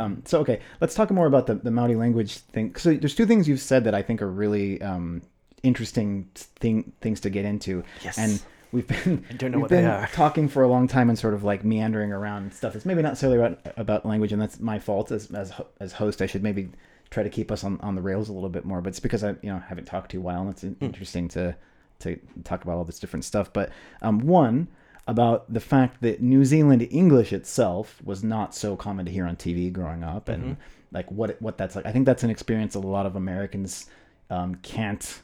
[0.00, 2.74] Um, so okay, let's talk more about the the Maori language thing.
[2.76, 5.22] So there's two things you've said that I think are really um,
[5.62, 7.84] interesting thing things to get into.
[8.02, 8.18] Yes.
[8.18, 8.42] And
[8.72, 10.08] we've been I don't know we've what they been are.
[10.12, 12.74] talking for a long time and sort of like meandering around stuff.
[12.76, 16.22] It's maybe not necessarily about about language, and that's my fault as as as host.
[16.22, 16.70] I should maybe
[17.10, 18.80] try to keep us on, on the rails a little bit more.
[18.80, 20.74] But it's because I you know haven't talked to you a while, and it's Hmm.
[20.80, 21.54] interesting to
[22.00, 23.52] to talk about all this different stuff.
[23.52, 23.70] But
[24.00, 24.68] um, one
[25.06, 29.36] about the fact that New Zealand English itself was not so common to hear on
[29.36, 30.60] TV growing up, and Mm-hmm.
[30.92, 31.86] like what what that's like.
[31.86, 33.86] I think that's an experience a lot of Americans
[34.30, 35.22] um, can't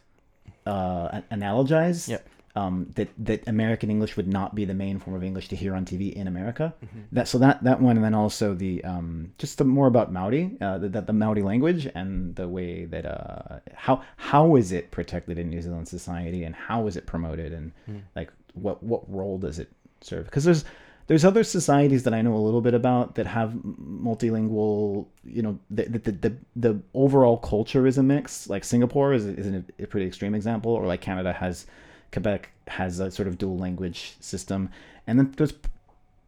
[0.66, 2.08] uh, analogize.
[2.08, 2.28] Yep.
[2.56, 5.74] Um, that that American English would not be the main form of English to hear
[5.74, 6.72] on TV in America.
[6.82, 7.00] Mm-hmm.
[7.12, 10.56] That so that that one, and then also the um, just the more about Maori,
[10.62, 15.38] uh, the, the Maori language and the way that uh, how how is it protected
[15.38, 17.98] in New Zealand society and how is it promoted and Hmm.
[18.16, 19.70] like what what role does it
[20.00, 20.24] serve?
[20.24, 20.64] Because there's
[21.06, 25.58] there's other societies that I know a little bit about that have multilingual, you know,
[25.70, 28.48] the the the, the, overall culture is a mix.
[28.48, 31.66] Like Singapore is, is a, a pretty extreme example, or like Canada has,
[32.12, 34.68] Quebec has a sort of dual language system,
[35.06, 35.54] and then there's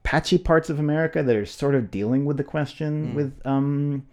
[0.05, 4.07] patchy parts of America that are sort of dealing with the question with um,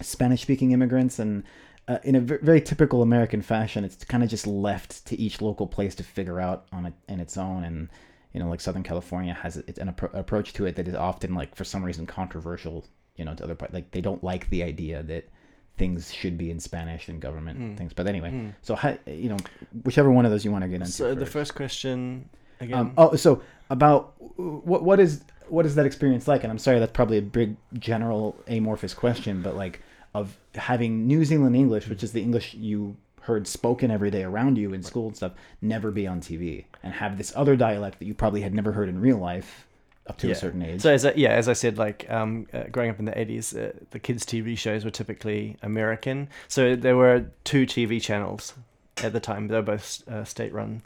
[0.00, 1.44] Spanish speaking immigrants and.
[1.88, 5.66] Uh, in a very typical American fashion, it's kind of just left to each local
[5.66, 7.64] place to figure out on it in its own.
[7.64, 7.88] And
[8.34, 11.54] you know, like Southern California has an appro- approach to it that is often like
[11.56, 12.84] for some reason controversial.
[13.16, 15.28] You know, to other parts, like they don't like the idea that
[15.76, 17.74] things should be in Spanish and government Hmm.
[17.74, 17.92] things.
[17.92, 19.38] But anyway, so how, you know,
[19.84, 20.92] whichever one of those you want to get into.
[20.92, 21.32] So the first.
[21.32, 22.28] first question
[22.60, 22.78] again.
[22.78, 26.44] Um, oh, so about what what is what is that experience like?
[26.44, 29.80] And I'm sorry, that's probably a big general amorphous question, but like
[30.14, 34.56] of having New Zealand English, which is the English you heard spoken every day around
[34.56, 38.06] you in school and stuff, never be on TV, and have this other dialect that
[38.06, 39.66] you probably had never heard in real life
[40.06, 40.32] up to Yeah.
[40.32, 40.80] a certain age.
[40.80, 43.54] So as I, yeah, as I said, like um, uh, growing up in the eighties,
[43.54, 46.28] uh, the kids' TV shows were typically American.
[46.48, 48.54] So there were two TV channels
[49.02, 49.48] at the time.
[49.48, 50.80] They were both uh, state-run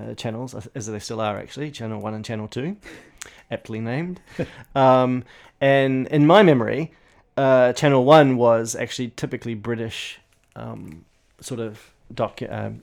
[0.00, 2.76] uh, channels, as- as they still are actually, Channel One and Channel Two,
[3.50, 4.20] aptly named.
[4.76, 5.24] um,
[5.60, 6.92] and in my memory,
[7.38, 10.20] uh, Channel One was actually typically British,
[10.56, 11.04] um,
[11.40, 12.40] sort of doc.
[12.48, 12.82] um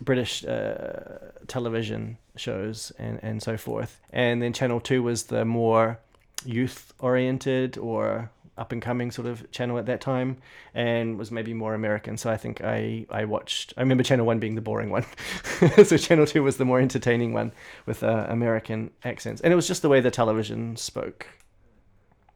[0.00, 4.00] British uh, television shows and, and so forth.
[4.10, 5.98] And then Channel 2 was the more
[6.44, 10.36] youth oriented or up and coming sort of channel at that time
[10.74, 12.16] and was maybe more American.
[12.16, 15.06] So I think I, I watched, I remember Channel 1 being the boring one.
[15.84, 17.52] so Channel 2 was the more entertaining one
[17.86, 19.40] with uh, American accents.
[19.40, 21.26] And it was just the way the television spoke.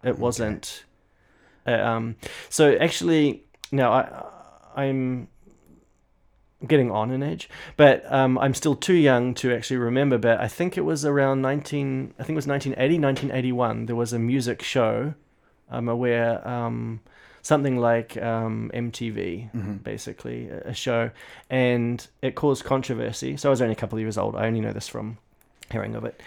[0.02, 0.84] It wasn't.
[1.66, 2.16] Uh, um,
[2.48, 5.28] so actually, now I, I'm
[6.66, 10.18] getting on in age, but um, I'm still too young to actually remember.
[10.18, 13.86] But I think it was around 19, I think it was 1980, 1981.
[13.86, 15.14] There was a music show.
[15.70, 17.00] I'm aware, um,
[17.42, 21.10] something like um, MTV, basically, a a show,
[21.50, 23.36] and it caused controversy.
[23.36, 24.36] So I was only a couple of years old.
[24.36, 25.18] I only know this from
[25.70, 26.20] hearing of it,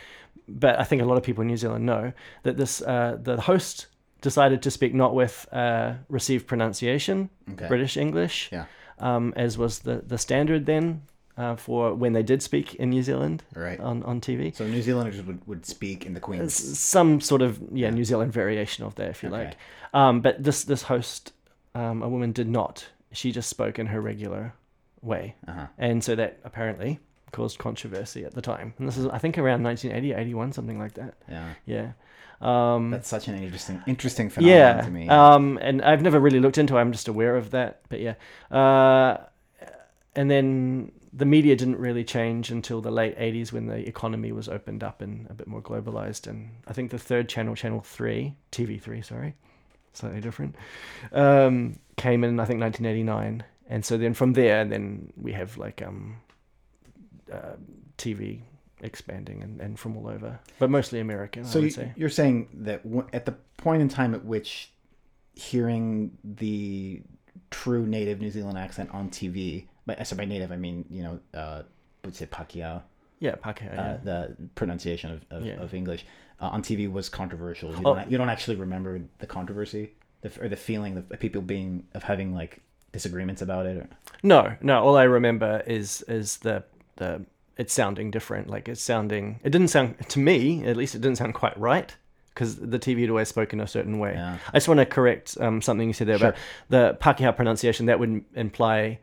[0.47, 2.13] but I think a lot of people in New Zealand know
[2.43, 3.87] that this uh, the host
[4.21, 7.67] decided to speak not with uh, received pronunciation, Okay.
[7.67, 8.65] British English, Yeah.
[8.99, 11.01] um, as was the, the standard then
[11.37, 13.79] uh, for when they did speak in New Zealand Right.
[13.79, 14.53] on, on TV.
[14.55, 16.53] So New Zealanders would, would speak in the Queen's.
[16.79, 19.37] Some sort of yeah, New Zealand variation of that, if you Okay.
[19.45, 19.57] like.
[19.93, 21.31] Um, but this this host,
[21.75, 22.87] um, a woman, did not.
[23.13, 24.53] She just spoke in her regular
[25.01, 25.67] way, Uh-huh.
[25.77, 26.99] and so that apparently
[27.31, 28.73] caused controversy at the time.
[28.77, 31.13] And this is, I think, around 1980, 81, something like that.
[31.29, 31.53] Yeah.
[31.65, 31.91] Yeah.
[32.41, 34.81] Um, That's such an interesting interesting phenomenon yeah.
[34.81, 35.09] to me.
[35.09, 36.79] Um, and I've never really looked into it.
[36.79, 37.81] I'm just aware of that.
[37.89, 38.15] But yeah.
[38.49, 39.17] Uh,
[40.15, 44.47] and then the media didn't really change until the late 80s when the economy was
[44.47, 46.27] opened up and a bit more globalized.
[46.27, 49.35] And I think the third channel, Channel 3, TV3, sorry,
[49.93, 50.55] slightly different,
[51.11, 53.43] um, came in, I think, 1989.
[53.69, 56.17] And so then from there, then we have like um,
[57.31, 57.55] uh,
[57.97, 58.41] TV
[58.81, 61.93] expanding and, and from all over, but mostly American, So I would you, say.
[61.95, 64.71] you're saying that w- at the point in time at which
[65.35, 67.01] hearing the
[67.51, 71.19] true native New Zealand accent on TV, by, so by native I mean you know,
[71.33, 71.63] uh,
[72.05, 72.81] would say Pākehā,
[73.19, 73.71] Yeah, Pākehā.
[73.73, 73.97] uh, Yeah.
[74.03, 75.53] the pronunciation of, of, Yeah.
[75.61, 76.05] of English
[76.41, 77.71] uh, on TV was controversial.
[77.71, 77.95] You, Oh.
[77.95, 82.03] don't, you don't actually remember the controversy, the, or the feeling of people being of
[82.03, 82.61] having like
[82.91, 83.77] disagreements about it.
[83.77, 83.87] Or,
[84.23, 84.83] No, no.
[84.83, 86.63] All I remember is is the
[86.97, 87.25] the
[87.59, 88.49] it's sounding different.
[88.49, 89.41] Like it's sounding.
[89.43, 90.95] It didn't sound to me, at least.
[90.95, 91.93] It didn't sound quite right
[92.33, 94.13] because the TV had always spoken a certain way.
[94.13, 94.37] Yeah.
[94.47, 96.35] I just want to correct um, something you said there about
[96.69, 97.87] the Pākehā pronunciation.
[97.87, 98.99] That would imply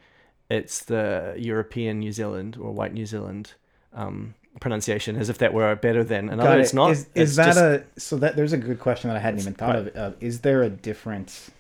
[0.49, 3.53] it's the European New Zealand or white New Zealand
[3.93, 6.58] um, pronunciation as if that were better than another.
[6.58, 6.62] It.
[6.62, 6.93] It's not.
[6.93, 9.53] Is, It's that just- a so that there's a good question that I hadn't even
[9.53, 9.94] thought of.
[9.94, 11.50] Uh, is there a difference?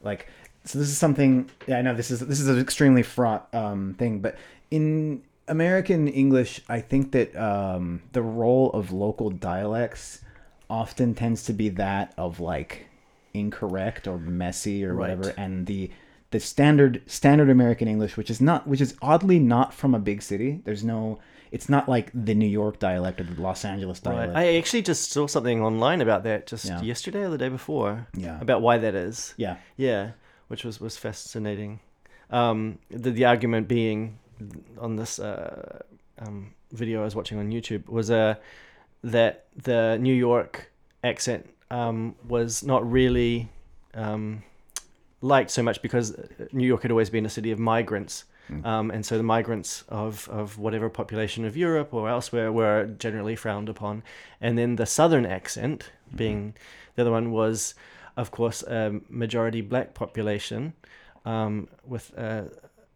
[0.00, 0.28] Like,
[0.64, 1.50] so this is something.
[1.66, 4.36] Yeah, I know this is this is an extremely fraught um, thing, but
[4.70, 10.20] in American English, I think that um, the role of local dialects
[10.68, 12.86] often tends to be that of like
[13.34, 15.16] incorrect or messy or Right.
[15.16, 15.90] whatever, and the
[16.32, 20.20] the standard standard American English, which is not, which is oddly not from a big
[20.22, 20.60] city.
[20.64, 21.20] There's no,
[21.52, 24.12] it's not like the New York dialect or the Los Angeles Right.
[24.16, 24.36] dialect.
[24.36, 26.82] I actually just saw something online about that just Yeah.
[26.82, 28.08] yesterday or the day before.
[28.16, 28.40] Yeah.
[28.40, 29.34] About why that is.
[29.36, 30.10] yeah, Yeah,
[30.48, 31.78] which was was fascinating.
[32.30, 34.18] Um, the the argument being
[34.78, 35.82] on this uh,
[36.18, 38.34] um, video I was watching on YouTube was uh,
[39.02, 40.70] that the New York
[41.04, 43.48] accent um, was not really
[43.94, 44.42] um,
[45.20, 46.16] liked so much because
[46.52, 48.24] New York had always been a city of migrants.
[48.64, 53.34] Um, and so the migrants of, of whatever population of Europe or elsewhere were generally
[53.34, 54.04] frowned upon.
[54.40, 56.54] And then the southern accent, being
[56.94, 57.74] the other one, was,
[58.16, 60.74] of course, a majority black population
[61.24, 62.48] um, with a,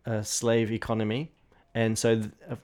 [0.07, 1.31] a slave economy.
[1.75, 2.57] And so th- uh,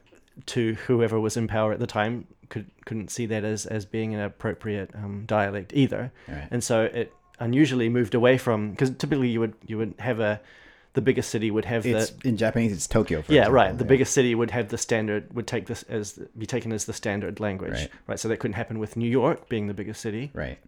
[0.46, 4.14] to whoever was in power at the time could, couldn't see that as, as being
[4.14, 6.12] an appropriate um, dialect either.
[6.28, 6.48] Right.
[6.50, 10.40] And so it unusually moved away from, because typically you would, you would have a,
[10.94, 12.72] the biggest city would have it's the, in Japanese.
[12.72, 13.20] It's Tokyo.
[13.22, 13.78] For yeah, example, right.
[13.78, 13.88] The yeah.
[13.88, 17.38] biggest city would have the standard, would take this as be taken as the standard
[17.38, 17.90] language, Right.
[18.06, 18.18] right?
[18.18, 20.58] So that couldn't happen with New York being the biggest city, Right.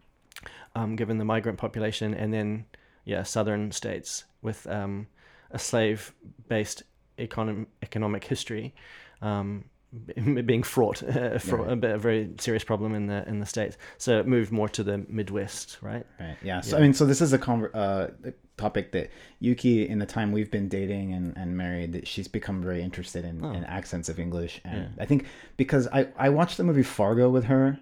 [0.74, 2.66] um, given the migrant population, and then
[3.06, 5.06] yeah, southern states with um,
[5.50, 6.82] a slave-based
[7.18, 8.74] econom- economic history,
[9.22, 9.64] um,
[10.44, 11.84] being fraught, uh, fraught Right.
[11.84, 13.76] a, a very serious problem in the in the states.
[13.96, 16.04] So it moved more to the Midwest, right?
[16.20, 16.36] Right.
[16.42, 16.60] Yeah.
[16.60, 16.80] So Yeah.
[16.80, 19.10] I mean, so this is a conver- uh, topic that
[19.40, 23.24] Yuki, in the time we've been dating and, and married, that she's become very interested
[23.24, 23.52] in, Oh.
[23.52, 25.02] in accents of English, and Yeah.
[25.02, 25.24] I think
[25.56, 27.78] because I I watched the movie Fargo with her.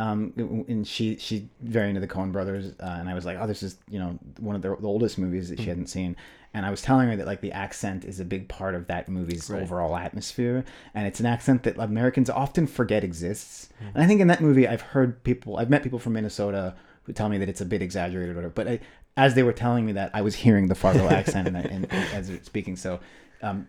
[0.00, 0.32] Um,
[0.68, 3.64] and she she very into the Coen Brothers, uh, and I was like, oh, this
[3.64, 5.68] is you know one of the, the oldest movies that she Mm-hmm.
[5.70, 6.14] hadn't seen,
[6.54, 9.08] and I was telling her that like the accent is a big part of that
[9.08, 9.62] movie's Right.
[9.62, 10.64] overall atmosphere,
[10.94, 13.68] and it's an accent that Americans often forget exists.
[13.76, 13.94] Mm-hmm.
[13.94, 16.74] And I think in that movie, I've heard people, I've met people from Minnesota
[17.04, 18.52] who tell me that it's a bit exaggerated or whatever.
[18.54, 18.80] But I,
[19.16, 22.28] as they were telling me that, I was hearing the Fargo accent and, and, as
[22.28, 22.76] they're speaking.
[22.76, 23.00] So,
[23.42, 23.66] um,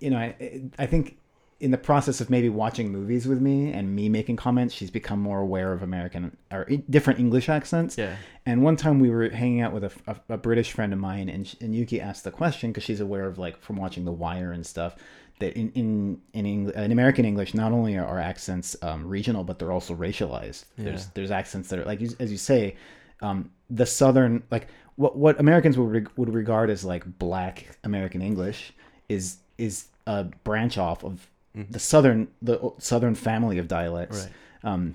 [0.00, 1.16] you know, I, I think
[1.60, 5.20] in the process of maybe watching movies with me and me making comments, she's become
[5.20, 7.98] more aware of American or different English accents.
[7.98, 8.16] Yeah.
[8.46, 11.28] And one time we were hanging out with a, a, a British friend of mine,
[11.28, 14.12] and, sh- and Yuki asked the question because she's aware of like from watching The
[14.12, 14.96] Wire and stuff
[15.38, 19.58] that in in in, Eng- in American English, not only are accents um, regional, but
[19.58, 20.64] they're also racialized.
[20.76, 20.84] There's Yeah.
[20.84, 22.76] there's there's accents that are like as you say,
[23.20, 28.22] um, the southern like what what Americans would reg- would regard as like Black American
[28.22, 28.72] English
[29.10, 34.28] is is a branch off of the southern the southern family of dialects
[34.64, 34.72] Right.
[34.72, 34.94] um,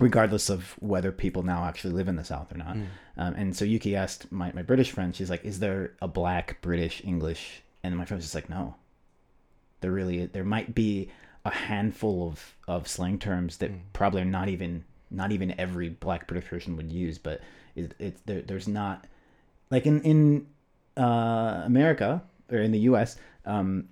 [0.00, 2.76] regardless of whether people now actually live in the South or not.
[3.16, 6.60] Um, and so Yuki asked my, my British friend, she's like, is there a black
[6.62, 7.62] British English?
[7.84, 8.74] And my friend was just like, no.
[9.82, 11.10] There really, there might be
[11.44, 16.26] a handful of, of slang terms that probably are not even, not even every black
[16.26, 17.42] British person would use, but
[17.76, 19.06] it, it there, there's not,
[19.70, 20.46] like in, in
[20.96, 23.88] uh, America or in the US, um,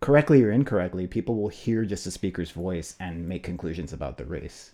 [0.00, 4.24] correctly or incorrectly, people will hear just a speaker's voice and make conclusions about the
[4.24, 4.72] race.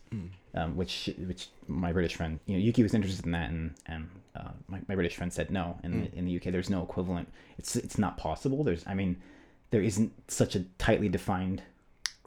[0.55, 4.09] Um, which which my British friend, you know, Yuki was interested in that, and and
[4.37, 5.79] uh, my, my British friend said no.
[5.83, 7.29] In the, in the UK, there's no equivalent.
[7.59, 8.63] It's it's not possible.
[8.63, 9.17] There's I mean,
[9.71, 11.63] there isn't such a tightly defined.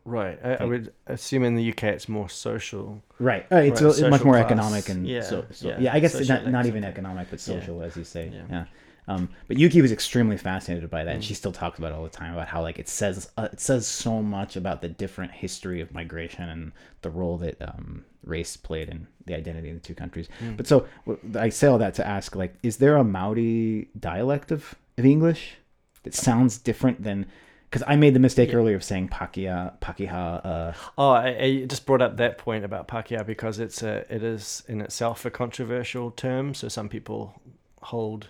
[0.05, 0.39] Right.
[0.43, 3.01] I, I would assume in the UK it's more social.
[3.19, 3.45] Right.
[3.51, 4.45] Uh, it's Right, a- it's much more class.
[4.45, 5.79] economic and Yeah, so, so yeah.
[5.79, 8.31] yeah, I guess not, social not even economic, but social, as you say.
[8.33, 8.43] Yeah.
[8.49, 8.65] Yeah.
[9.07, 12.03] Um, but Yuki was extremely fascinated by that, and she still talks about it all
[12.03, 15.31] the time about how like it says uh, it says so much about the different
[15.31, 16.71] history of migration and
[17.01, 20.27] the role that um, race played in the identity of the two countries.
[20.41, 20.57] Mm.
[20.57, 20.88] But so
[21.35, 25.55] I say all that to ask, like, is there a Maori dialect of, of English
[26.03, 27.27] that sounds different than?
[27.69, 30.45] Because I made the mistake earlier of saying Pakia, Pakiha.
[30.45, 34.24] Uh, Oh, I, I just brought up that point about Pakeha because it's a it
[34.24, 36.53] is in itself a controversial term.
[36.53, 37.41] So some people
[37.81, 38.29] hold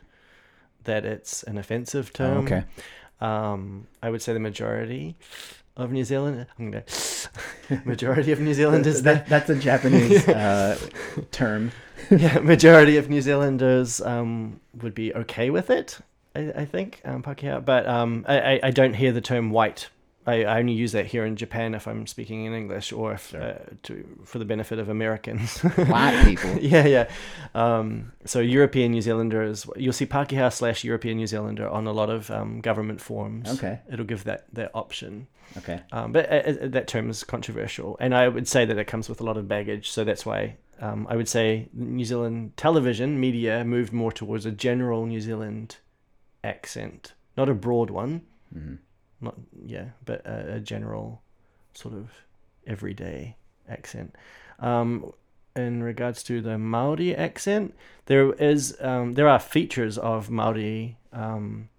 [0.85, 2.37] that it's an offensive term.
[2.37, 2.63] Oh, okay.
[3.21, 5.15] Um, I would say the majority
[5.77, 6.47] of New Zealand.
[6.57, 6.83] I'm gonna
[7.85, 9.01] majority of New Zealanders.
[9.03, 10.77] that, that's a Japanese uh,
[11.31, 11.71] term.
[12.09, 15.99] yeah, majority of New Zealanders um, would be okay with it.
[16.35, 19.87] I, I think um, Pakeha, but um, I- I don't hear the term white
[20.27, 23.29] I, I only use that here in Japan if I'm speaking in English or if
[23.29, 23.41] Sure.
[23.41, 25.59] uh, to for the benefit of Americans.
[25.75, 26.51] Black people.
[26.61, 27.09] yeah, yeah.
[27.53, 32.09] Um, so European New Zealanders, you'll see Pākehā slash European New Zealander on a lot
[32.09, 33.49] of um, government forms.
[33.49, 33.79] Okay.
[33.91, 35.27] It'll give that that option.
[35.57, 35.81] Okay.
[35.91, 39.07] Um, but uh, uh, that term is controversial, and I would say that it comes
[39.07, 39.89] with a lot of baggage.
[39.91, 44.51] So that's why um, I would say New Zealand television media moved more towards a
[44.51, 45.77] general New Zealand
[46.43, 48.75] accent, not a broad one, hmm
[49.25, 51.21] not yeah, but a, a general
[51.73, 52.11] sort of
[52.65, 53.35] everyday
[53.69, 54.15] accent.
[54.59, 55.11] Um,
[55.55, 57.73] in regards to the Maori accent,
[58.07, 61.69] there is um, there are features of Maori um,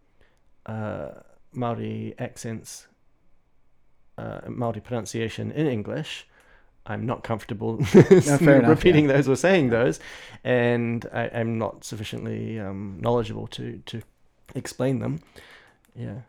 [0.64, 1.08] uh,
[1.52, 2.86] Maori accents,
[4.18, 6.26] uh, Maori pronunciation in English.
[6.88, 9.98] I'm not comfortable fair enough, repeating those or saying those,
[10.44, 14.02] and I, I'm not sufficiently um, knowledgeable to to
[14.54, 15.20] explain them.
[15.94, 16.20] Yeah.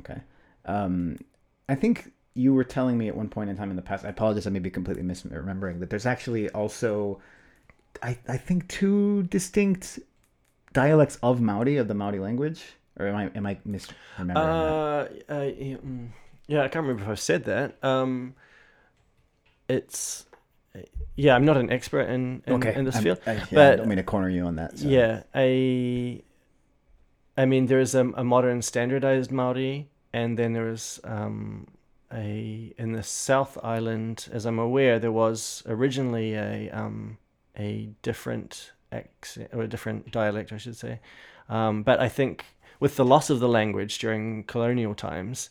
[0.00, 0.20] Okay.
[0.64, 1.16] Um,
[1.68, 4.04] I think you were telling me at one point in time in the past.
[4.04, 4.46] I apologize.
[4.46, 5.90] I may be completely misremembering that.
[5.90, 7.20] There's actually also,
[8.02, 9.98] I I think two distinct
[10.72, 12.62] dialects of Maori of the Maori language.
[12.98, 14.36] Or am I am I misremembering that?
[14.36, 16.08] Uh, uh, yeah, mm,
[16.46, 17.82] yeah, I can't remember if I said that.
[17.82, 18.34] Um,
[19.68, 20.26] it's
[21.16, 23.20] yeah, I'm not an expert in in, in this I'm- field.
[23.26, 24.78] I, yeah, I but- don't mean to corner you on that.
[24.78, 26.22] so- Yeah, I,
[27.36, 31.66] I mean, there's a, a modern standardized Maori, and then there's um,
[32.12, 37.18] a in the South Island, as I'm aware, there was originally a um,
[37.58, 41.00] a different accent or a different dialect, I should say,
[41.48, 42.44] um, but I think
[42.80, 45.50] with the loss of the language during colonial times.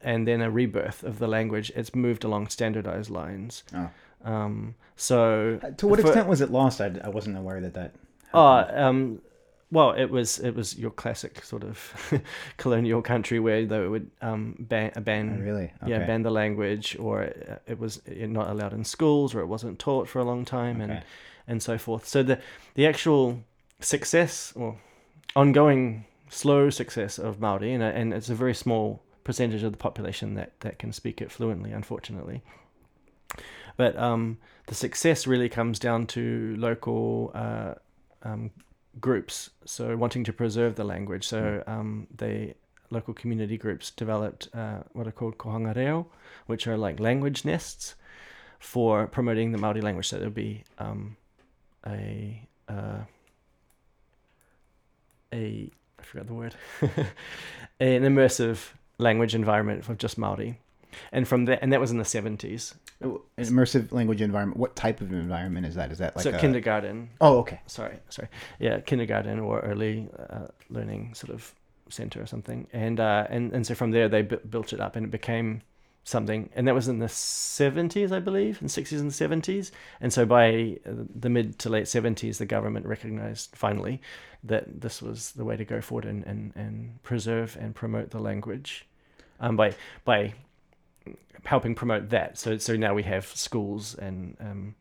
[0.00, 3.62] And then a rebirth of the language, it's moved along standardized lines.
[3.74, 3.90] Oh.
[4.24, 6.80] Um, so Uh, To what for- extent was it lost?
[6.80, 7.92] I, I wasn't aware that that.
[8.32, 8.78] Oh, happened.
[8.78, 9.22] um,
[9.70, 12.22] well, it was it was your classic sort of
[12.56, 15.72] colonial country where they would um, ban Oh, ban really?
[15.86, 19.78] yeah ban the language, or it, it was not allowed in schools, or it wasn't
[19.78, 21.02] taught for a long time, and
[21.48, 22.06] and so forth.
[22.06, 22.38] So the
[22.74, 23.42] the actual
[23.80, 24.76] success or
[25.34, 30.34] ongoing slow success of Maori, and, and it's a very small percentage of the population
[30.34, 32.42] that, that can speak it fluently, unfortunately.
[33.76, 37.74] But um, the success really comes down to local uh,
[38.22, 38.50] um,
[39.00, 41.26] groups, so wanting to preserve the language.
[41.26, 42.54] So um, they
[42.90, 46.06] local community groups developed uh, what are called kohanga reo,
[46.46, 47.94] which are like language nests
[48.58, 50.08] for promoting the Maori language.
[50.08, 51.16] So there'll be um,
[51.86, 53.00] a uh,
[55.32, 56.54] a I forgot the word
[57.80, 60.58] an immersive language environment for just Maori,
[61.12, 62.74] and from that and that was in the seventies.
[63.00, 64.58] An immersive language environment.
[64.58, 65.92] What type of environment is that?
[65.92, 66.38] Is that like so a...
[66.38, 67.60] kindergarten, Oh, okay.
[67.66, 71.54] sorry, sorry, yeah, kindergarten or early uh, learning sort of
[71.90, 74.96] center or something, and uh, and and so from there they bu- built it up
[74.96, 75.60] and it became
[76.04, 80.24] something, and that was in the seventies, I believe, in sixties and seventies, and so
[80.24, 84.00] by uh, the mid to late seventies, the government recognized finally
[84.42, 88.20] that this was the way to go forward and and, and preserve and promote the
[88.20, 88.86] language,
[89.38, 89.74] um, by
[90.04, 90.32] by
[91.44, 92.38] helping promote that.
[92.38, 94.74] So so now we have schools and um,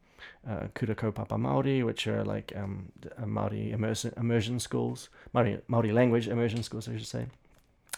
[0.48, 5.94] uh, Kura Kaupapa Māori, which are like um, uh, Māori immersion, immersion schools, Māori, Māori
[5.94, 7.26] language immersion schools, I should say,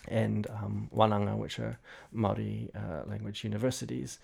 [0.07, 1.77] and um, Wananga, which are
[2.15, 4.19] Māori uh, language universities,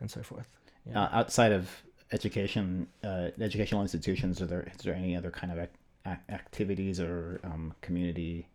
[0.00, 0.48] and so forth.
[0.88, 1.02] Yeah.
[1.02, 1.70] Uh, outside of
[2.12, 7.40] education, uh, educational institutions, are there is there any other kind of ac- activities or
[7.44, 8.48] um, community?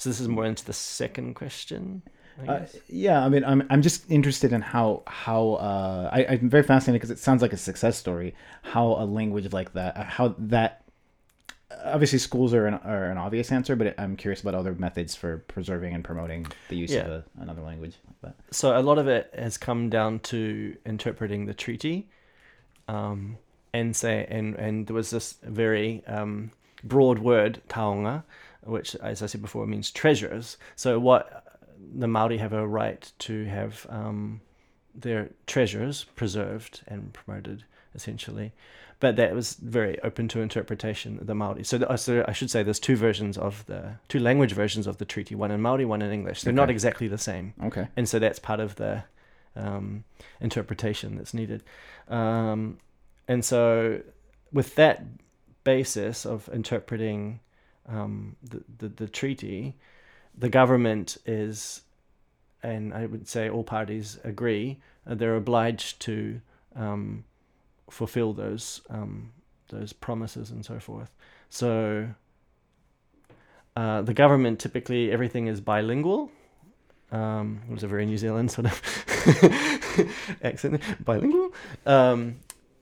[0.00, 2.02] so this is more into the second question,
[2.42, 6.48] I Uh, yeah, I mean, I'm I'm just interested in how how uh, I, I'm
[6.48, 8.34] very fascinated because it sounds like a success story.
[8.62, 10.82] How a language like that, uh, how that
[11.84, 15.38] obviously schools are an, are an obvious answer, but I'm curious about other methods for
[15.48, 18.54] preserving and promoting the use of a, another language like that.
[18.54, 22.08] so a lot of it has come down to interpreting the treaty
[22.88, 23.36] um,
[23.72, 26.50] and say and and there was this very um,
[26.82, 28.22] broad word taonga
[28.64, 31.49] which as i said before means treasures so what
[31.94, 34.40] the maori have a right to have um,
[34.94, 38.52] their treasures preserved and promoted essentially.
[39.00, 41.64] But that was very open to interpretation the maori.
[41.64, 44.98] So, the, so i should say there's two versions of the two language versions of
[44.98, 46.42] the treaty one in maori one in english.
[46.42, 47.54] They're not exactly the same.
[47.64, 47.88] Okay.
[47.96, 49.04] and so that's part of the
[49.56, 50.04] um,
[50.40, 51.62] interpretation that's needed.
[52.08, 52.78] Um,
[53.26, 54.02] and so,
[54.52, 55.04] with that
[55.64, 57.40] basis of interpreting
[57.88, 59.76] um, the, the the treaty,
[60.36, 61.82] the government is,
[62.62, 66.40] and I would say all parties agree, uh, they're obliged to
[66.76, 67.24] um,
[67.90, 69.32] fulfill those um,
[69.68, 71.10] those promises and so forth.
[71.48, 72.08] So.
[73.76, 76.28] Uh, the government typically everything is bilingual,
[77.12, 81.52] Um, it was a very New Zealand sort of accent, bilingual.
[81.86, 82.36] Um,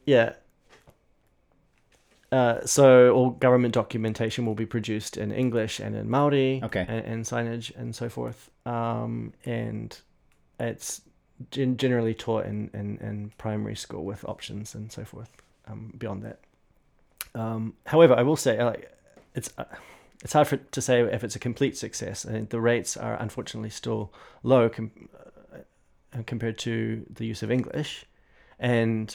[0.05, 0.35] yeah.
[2.31, 6.85] Uh, so all government documentation will be produced in English and in Maori, Okay.
[6.87, 8.51] and, and signage and so forth.
[8.67, 9.99] Um, and
[10.61, 11.01] it's
[11.51, 15.31] gen- generally taught in, in, in primary school with options and so forth.
[15.67, 16.41] Um, beyond that,
[17.35, 18.91] um, however, I will say like
[19.35, 19.65] it's uh,
[20.25, 22.25] it's hard for to say if it's a complete success.
[22.27, 24.11] I the rates are unfortunately still
[24.43, 25.11] low com-
[25.55, 28.07] uh, compared to the use of English,
[28.59, 29.15] and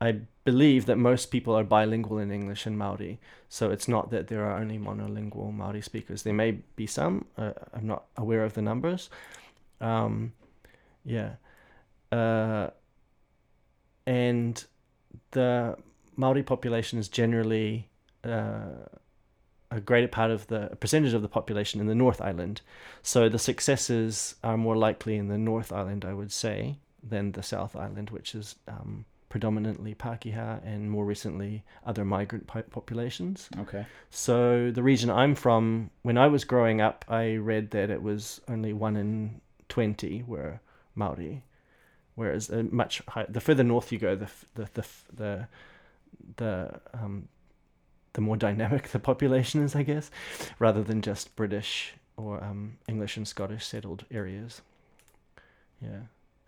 [0.00, 3.20] I believe that most people are bilingual in English and Maori.
[3.48, 6.22] So it's not that there are only monolingual Maori speakers.
[6.22, 7.26] There may be some.
[7.36, 9.10] Uh, I'm not aware of the numbers.
[9.80, 10.32] Um,
[11.04, 11.34] yeah,
[12.10, 12.70] uh,
[14.06, 14.64] and
[15.32, 15.76] the
[16.16, 17.88] Maori population is generally
[18.24, 18.86] uh,
[19.70, 22.60] a greater part of the percentage of the population in the North Island.
[23.02, 27.42] So the successes are more likely in the North Island, I would say, than the
[27.42, 33.48] South Island, which is um, predominantly Pākehā and more recently other migrant po- populations.
[33.60, 33.86] Okay.
[34.10, 38.42] So the region I'm from, when I was growing up, I read that it was
[38.46, 40.60] only one in twenty were
[40.94, 41.44] Maori,
[42.14, 45.48] whereas uh, much high, the further north you go, the the the the
[46.36, 47.28] the um,
[48.12, 50.10] the more dynamic the population is, I guess,
[50.58, 54.60] rather than just British or um, English and Scottish settled areas.
[55.80, 56.00] Yeah.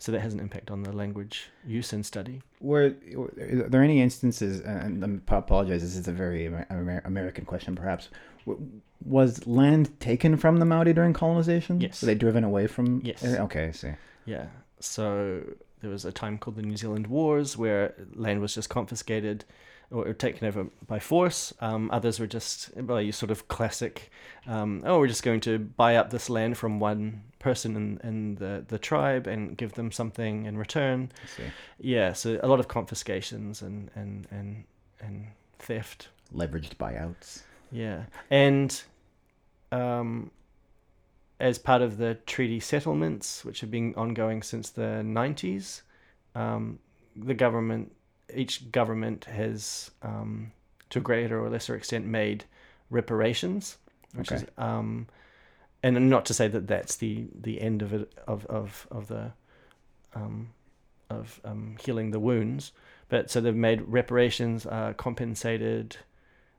[0.04, 2.42] So that has an impact on the language use and study.
[2.60, 7.74] Were, are there any instances, and I apologize, this is a very Amer- American question
[7.74, 8.10] perhaps,
[9.02, 11.80] was land taken from the Maori during colonization?
[11.80, 12.02] Yes.
[12.02, 13.00] Were they driven away from?
[13.02, 13.24] Yes.
[13.24, 13.92] Okay, I see.
[14.26, 14.48] Yeah.
[14.78, 15.40] So
[15.80, 19.46] there was a time called the New Zealand Wars where land was just confiscated
[19.90, 21.52] or taken over by force.
[21.60, 24.10] Um, others were just well, you sort of classic.
[24.46, 28.34] Um, oh, we're just going to buy up this land from one person in, in
[28.36, 31.12] the, the tribe and give them something in return.
[31.78, 32.12] Yeah.
[32.12, 34.64] So a lot of confiscations and and and
[35.00, 35.26] and
[35.58, 36.08] theft.
[36.34, 37.42] Leveraged buyouts.
[37.70, 38.82] Yeah, and
[39.72, 40.30] um,
[41.40, 45.82] as part of the treaty settlements, which have been ongoing since the nineties,
[46.34, 46.78] um,
[47.16, 47.92] the government,
[48.36, 50.52] each government has, um,
[50.90, 52.44] to a greater or lesser extent, made
[52.90, 53.78] reparations,
[54.14, 54.42] which Okay.
[54.42, 55.06] is, um,
[55.82, 59.32] and not to say that that's the the end of it of of of the,
[60.14, 60.50] um,
[61.10, 62.72] of um, healing the wounds,
[63.08, 65.96] but so they've made reparations, uh, compensated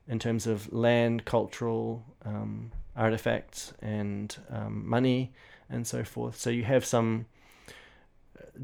[0.08, 5.32] in terms of land, cultural um, artifacts, and um, money,
[5.68, 6.36] and so forth.
[6.38, 7.26] So you have some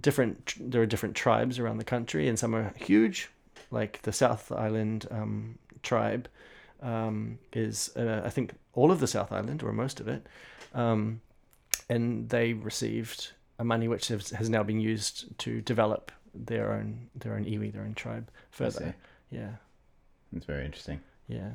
[0.01, 0.55] different.
[0.59, 3.31] There are different tribes around the country, and some are huge,
[3.71, 6.29] like the South Island um, tribe
[6.83, 10.27] um, is, uh, I think, all of the South Island or most of it,
[10.75, 11.21] um,
[11.89, 17.11] and they received a money which has, has now been used to develop their own
[17.15, 18.95] their own iwi, their own tribe further.
[19.31, 19.51] Yeah,
[20.33, 21.01] That's very interesting.
[21.29, 21.51] yeah.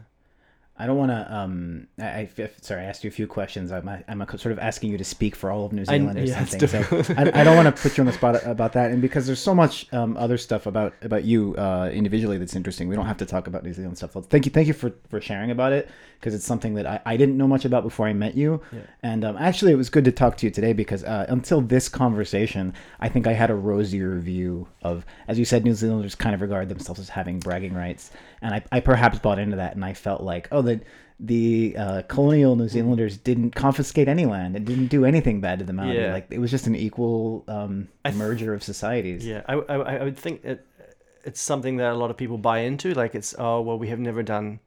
[0.79, 1.35] I don't want to.
[1.35, 3.71] Um, I, I sorry, I asked you a few questions.
[3.71, 6.23] I'm I'm sort of asking you to speak for all of New I- Zealand or
[6.23, 6.83] yeah, something.
[6.83, 7.13] So.
[7.17, 9.39] I, I don't want to put you on the spot about that, and because there's
[9.39, 12.87] so much um, other stuff about about you uh, individually that's interesting.
[12.87, 14.13] We don't have to talk about New Zealand stuff.
[14.13, 16.99] So thank you, thank you for for sharing about it because it's something that I,
[17.05, 18.61] I didn't know much about before I met you.
[18.71, 18.81] Yeah.
[19.03, 21.89] And um, actually, it was good to talk to you today because uh, until this
[21.89, 26.33] conversation, I think I had a rosier view of, as you said, New Zealanders kind
[26.33, 28.11] of regard themselves as having bragging rights,
[28.41, 30.81] and I, I perhaps bought into that, and I felt like, oh, the
[31.19, 35.65] the uh, colonial New Zealanders didn't confiscate any land and didn't do anything bad to
[35.65, 35.97] the Maori.
[35.97, 36.13] Yeah.
[36.13, 39.25] Like it was just an equal um, th- merger of societies.
[39.25, 40.63] Yeah, I, I, I would think it,
[41.23, 42.93] it's something that a lot of people buy into.
[42.93, 44.59] Like it's oh well, we have never done,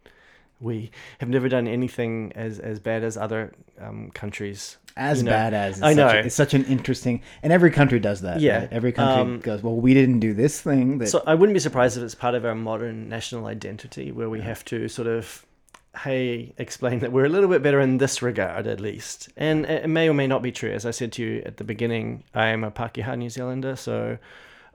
[0.60, 4.76] we have never done anything as as bad as other um, countries.
[4.96, 6.08] As You know, bad as it's I such know.
[6.08, 8.40] a- it's such an interesting, and every country does that.
[8.40, 8.72] Yeah, right?
[8.72, 10.98] every country um, goes, well, we didn't do this thing.
[10.98, 14.28] That So I wouldn't be surprised if it's part of our modern national identity, where
[14.28, 15.46] we have to sort of,
[15.96, 19.28] hey, explain that we're a little bit better in this regard, at least.
[19.36, 20.70] And it may or may not be true.
[20.70, 24.18] As I said to you at the beginning, I am a Pākehā New Zealander, so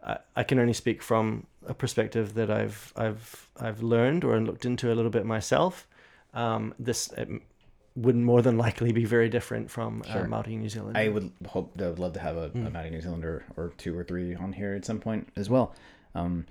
[0.04, 4.66] I, I can only speak from a perspective that I've I've I've learned or looked
[4.66, 5.88] into a little bit myself.
[6.34, 7.30] Um, this it
[7.96, 10.24] would more than likely be very different from Sure.
[10.24, 10.98] uh, Māori New Zealand.
[10.98, 12.68] I would hope, I would love to have a, Mm.
[12.68, 15.74] a Māori New Zealander or two or three on here at some point as well.
[16.14, 16.46] Um,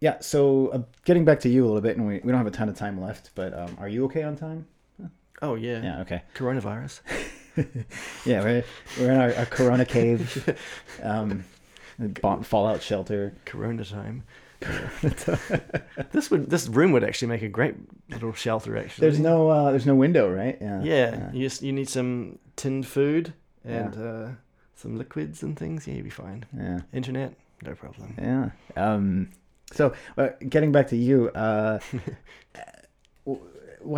[0.00, 2.46] yeah, so uh, getting back to you a little bit, and we, we don't have
[2.46, 4.66] a ton of time left, but um, are you okay on time?
[5.42, 5.82] oh yeah.
[5.82, 6.22] Yeah, okay.
[6.34, 7.00] coronavirus.
[8.26, 8.64] Yeah, we're,
[9.00, 10.54] we're in our, our Corona cave,
[11.02, 11.42] um,
[12.20, 13.32] bomb- fallout shelter.
[13.46, 14.24] Corona time.
[16.12, 17.74] this would this room would actually make a great
[18.10, 18.76] little shelter.
[18.76, 20.58] Actually, There's no uh, there's no window, right?
[20.60, 20.82] Yeah.
[20.82, 23.32] Yeah, you just you need some tinned food
[23.64, 24.28] and uh,
[24.74, 26.44] some liquids and things, yeah, you'd be fine.
[26.56, 26.80] Yeah.
[26.92, 28.14] Internet, no problem.
[28.18, 28.50] Yeah.
[28.76, 29.30] Um,
[29.72, 31.78] so, uh, getting back to you, uh,
[33.24, 33.40] w-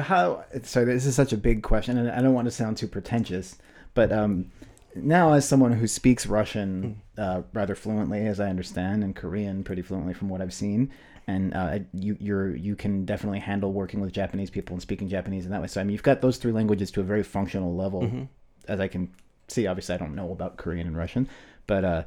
[0.01, 0.45] how?
[0.63, 3.57] So this is such a big question, and I don't want to sound too pretentious,
[3.95, 4.51] but um,
[4.95, 9.83] now as someone who speaks Russian uh, rather fluently, as I understand, and Korean pretty
[9.83, 10.91] fluently from what I've seen,
[11.27, 15.45] and uh, you you're you can definitely handle working with Japanese people and speaking Japanese
[15.45, 15.67] in that way.
[15.69, 18.23] So I mean, you've got those three languages to a very functional level, Mm-hmm.
[18.69, 19.11] as I can
[19.49, 19.67] see.
[19.67, 21.29] Obviously, I don't know about Korean and Russian,
[21.67, 22.03] but uh,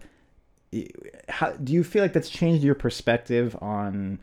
[1.30, 4.20] how do you feel like that's changed your perspective on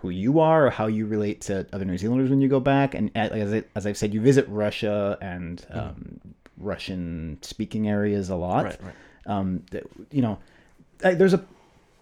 [0.00, 2.94] who you are or how you relate to other New Zealanders when you go back?
[2.94, 6.20] And uh, as, I, as I've said, you visit Russia and um,
[6.56, 8.64] Russian speaking areas a lot.
[8.64, 8.94] Right, right.
[9.26, 9.64] Um,
[10.10, 10.38] you know,
[11.04, 11.44] I, there's a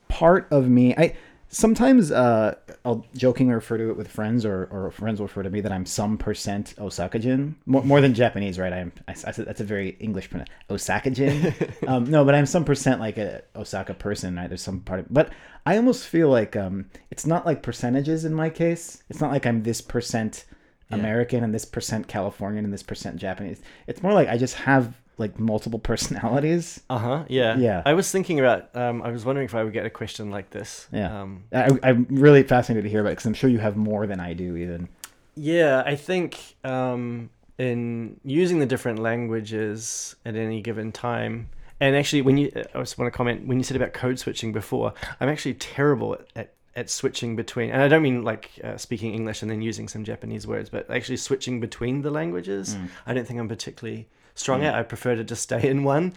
[0.08, 0.94] part of me.
[0.96, 1.16] I
[1.50, 5.50] sometimes uh, I'll jokingly refer to it with friends, or, or friends will refer to
[5.50, 8.72] me that I'm some percent Osakajin, more, more than Japanese, right?
[8.72, 8.92] I'm.
[9.06, 11.88] I, I said that's a very English pronoun, Osakajin.
[11.88, 14.36] um, no, but I'm some percent like a Osaka person.
[14.36, 14.48] Right?
[14.48, 15.30] There's some part of, but
[15.66, 19.02] I almost feel like um, it's not like percentages in my case.
[19.10, 20.44] It's not like I'm this percent
[20.90, 20.96] Yeah.
[20.98, 23.60] American and this percent Californian and this percent Japanese.
[23.86, 26.80] It's more like I just have like multiple personalities.
[26.90, 27.24] Uh huh.
[27.28, 27.56] Yeah.
[27.56, 27.82] Yeah.
[27.84, 28.74] I was thinking about.
[28.74, 30.88] Um, I was wondering if I would get a question like this.
[30.92, 31.22] Yeah.
[31.22, 34.06] Um, I, I'm really fascinated to hear about it because I'm sure you have more
[34.06, 34.88] than I do, even.
[35.36, 42.22] Yeah, I think um, in using the different languages at any given time, and actually,
[42.22, 45.28] when you, I just want to comment when you said about code switching before, I'm
[45.28, 49.40] actually terrible at, at, at switching between, and I don't mean like uh, speaking English
[49.40, 52.74] and then using some Japanese words, but actually switching between the languages.
[52.74, 52.88] Mm.
[53.06, 54.08] I don't think I'm particularly
[54.40, 54.74] strong at.
[54.74, 56.14] I prefer to just stay in one,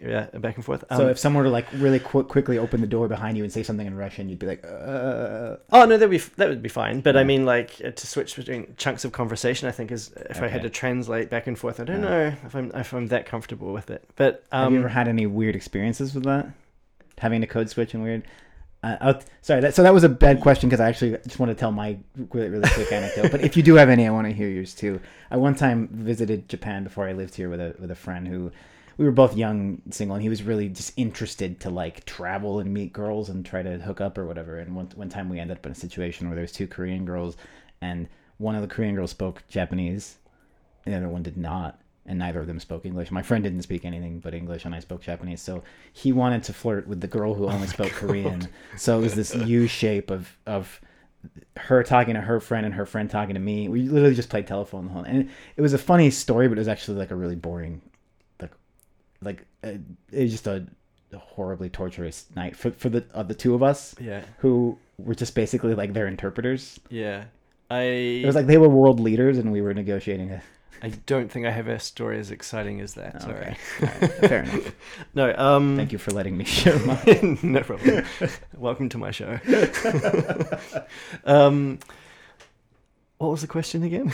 [0.00, 0.84] yeah, back and forth.
[0.90, 3.42] so Um, if someone were to like really qu- quickly open the door behind you
[3.44, 6.48] and say something in Russian, you'd be like, uh, Oh no, that would be that
[6.48, 7.00] would be fine.
[7.00, 10.40] But I mean, like uh, to switch between chunks of conversation, I think is if
[10.40, 11.80] I had to translate back and forth.
[11.80, 12.08] I don't Yeah.
[12.08, 14.04] know if I'm if I'm that comfortable with it.
[14.16, 16.48] But have you um, ever had any weird experiences with that?
[17.18, 18.22] Having to code switch and weird.
[18.84, 21.54] Uh, sorry, that, so that was a bad question because I actually just want to
[21.54, 21.96] tell my
[22.30, 23.30] really, really quick anecdote.
[23.30, 25.00] But if you do have any, I want to hear yours too.
[25.30, 28.52] I one time visited Japan before I lived here with a with a friend who
[28.98, 32.72] we were both young, single, and he was really just interested to like travel and
[32.72, 34.58] meet girls and try to hook up or whatever.
[34.58, 37.06] And one one time we ended up in a situation where there was two Korean
[37.06, 37.38] girls,
[37.80, 40.18] and one of the Korean girls spoke Japanese,
[40.84, 43.10] and the other one did not, and neither of them spoke English.
[43.10, 45.40] My friend didn't speak anything but English, and I spoke Japanese.
[45.40, 45.62] So
[45.92, 48.48] he wanted to flirt with the girl who only spoke Korean.
[48.76, 50.80] So it was this U shape of of
[51.56, 53.68] her talking to her friend and her friend talking to me.
[53.68, 56.60] We literally just played telephone the whole, and it was a funny story, but it
[56.60, 57.80] was actually like a really boring,
[58.40, 58.52] like,
[59.22, 59.72] like uh,
[60.12, 60.66] it was just a,
[61.12, 65.14] a horribly torturous night for for the uh, the two of us yeah, who were
[65.14, 66.78] just basically like their interpreters.
[66.90, 67.24] yeah.
[67.70, 70.42] I It was like they were world leaders, and we were negotiating a.
[70.84, 73.24] I don't think I have a story as exciting as that.
[73.26, 73.56] Okay.
[73.78, 74.08] Sorry.
[74.28, 74.74] Fair enough.
[75.14, 75.34] No.
[75.34, 75.78] Um.
[75.78, 77.38] Thank you for letting me share my.
[77.42, 78.04] no problem.
[78.54, 79.40] Welcome to my show.
[81.24, 81.78] um.
[83.16, 84.12] What was the question again?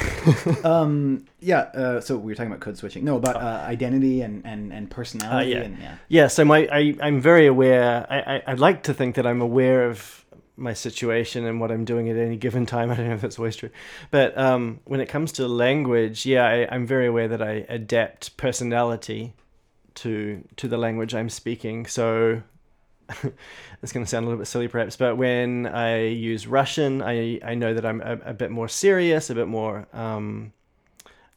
[0.62, 1.24] um.
[1.40, 1.62] Yeah.
[1.74, 3.04] Uh, so we were talking about code switching.
[3.04, 5.52] No, about uh, identity and and and personality.
[5.52, 5.64] Uh, yeah.
[5.64, 5.96] And, yeah.
[6.06, 8.06] Yeah, so my I, I'm very aware.
[8.08, 10.19] I, I I'd like to think that I'm aware of
[10.60, 12.90] my situation and what I'm doing at any given time.
[12.90, 13.70] I don't know if that's always true,
[14.10, 18.36] but um, when it comes to language, yeah, I, I'm very aware that I adapt
[18.36, 19.34] personality
[19.96, 21.86] to to the language I'm speaking.
[21.86, 22.42] So
[23.82, 27.40] it's going to sound a little bit silly, perhaps, but when I use Russian, I
[27.44, 30.52] I know that I'm a, a bit more serious, a bit more um,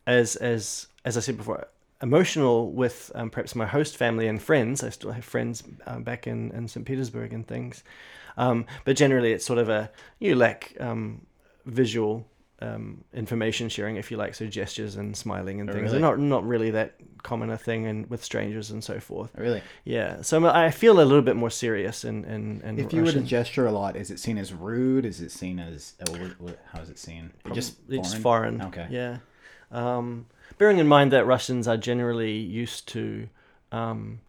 [0.06, 1.68] as as as I said before,
[2.02, 4.84] emotional with um, perhaps my host family and friends.
[4.84, 6.86] I still have friends uh, back in, in St.
[6.86, 7.84] Petersburg and things.
[8.38, 11.26] Um, but generally, it's sort of a you lack um,
[11.65, 12.26] visual
[12.62, 15.98] um, information sharing, if you like, so gestures and smiling and Oh, things really?
[15.98, 19.32] are not not really that common a thing and with strangers and so forth.
[19.38, 19.62] Really.
[19.86, 23.12] Yeah, so I'm- feel a little bit more serious in in, in If you were
[23.12, 25.06] to gesture a lot, is it seen as rude?
[25.06, 25.93] Is it seen as
[26.72, 27.32] how is it seen?
[27.54, 28.60] Just it's foreign?
[28.60, 28.62] foreign.
[28.69, 28.88] Okay.
[28.89, 29.17] Yeah.
[29.72, 33.28] Um, bearing in mind that Russians are generally used to
[33.72, 34.19] um,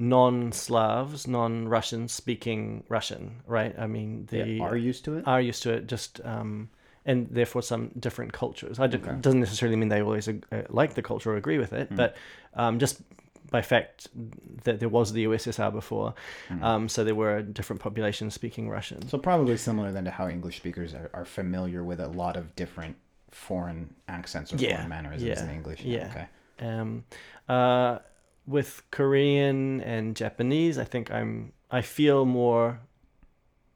[0.00, 3.74] non-Slavs, non-Russian speaking Russian, right?
[3.78, 5.26] I mean, They they are used to it.
[5.26, 5.86] are used to it.
[5.86, 6.70] Just um,
[7.06, 8.78] and therefore some different cultures.
[8.78, 9.12] I Okay.
[9.20, 10.34] doesn't necessarily mean they always uh,
[10.68, 11.96] like the culture or agree with it, Mm.
[11.96, 12.16] but
[12.54, 13.00] um, just
[13.50, 14.08] by fact
[14.64, 16.14] that there was the USSR before,
[16.48, 16.62] Mm.
[16.62, 19.08] um, so there were different populations speaking Russian.
[19.08, 22.54] So probably similar then to how English speakers are, are familiar with a lot of
[22.54, 22.96] different
[23.30, 25.80] foreign accents or Yeah, foreign mannerisms yeah, in English.
[25.82, 26.08] yeah.
[26.10, 26.26] Okay.
[26.68, 27.04] Um,
[27.48, 27.98] uh,
[28.50, 32.80] with Korean and Japanese, I think I'm I feel more.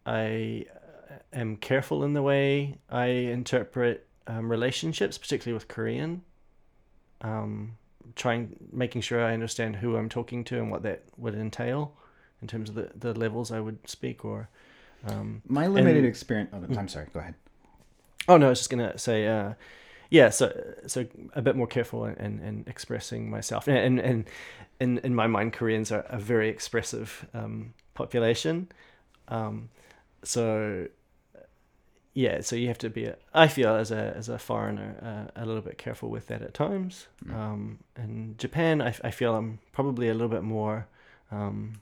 [0.04, 0.66] I
[1.10, 6.22] uh, am careful in the way I interpret um, relationships, particularly with Korean.
[7.22, 7.78] Um,
[8.16, 11.96] trying making sure I understand who I'm talking to and what that would entail
[12.42, 14.48] in terms of the, the levels I would speak or
[15.06, 16.50] um, My limited and- experience.
[16.52, 17.06] Oh, I'm sorry.
[17.14, 17.34] Go ahead.
[18.28, 19.54] Oh no, I was just gonna say, uh,
[20.14, 20.30] yeah.
[20.30, 20.46] So
[20.86, 24.24] so a bit more careful in, in, in expressing myself, and and, and
[24.78, 28.68] in in my mind, Koreans are a very expressive um, population.
[29.28, 29.70] Um,
[30.22, 30.86] so
[32.14, 35.44] yeah, so you have to be, I feel, as a as a foreigner, uh, a
[35.44, 37.08] little bit careful with that at times.
[37.26, 37.34] Mm.
[37.34, 40.86] Um, in Japan, I, I feel I'm probably a little bit more,
[41.32, 41.80] um,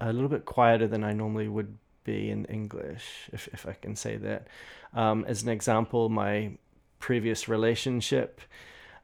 [0.00, 3.96] a little bit quieter than I normally would be in English, if if I can
[3.96, 4.48] say that.
[4.94, 6.52] Um, as an example, my
[6.98, 8.40] previous relationship.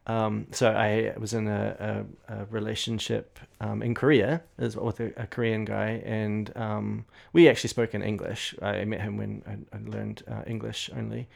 [0.07, 5.13] Um, so I was in a, a, a relationship um, in Korea as with a,
[5.17, 8.55] a Korean guy, and um, we actually spoke in English.
[8.63, 11.27] I met him when I, I learned uh, English only.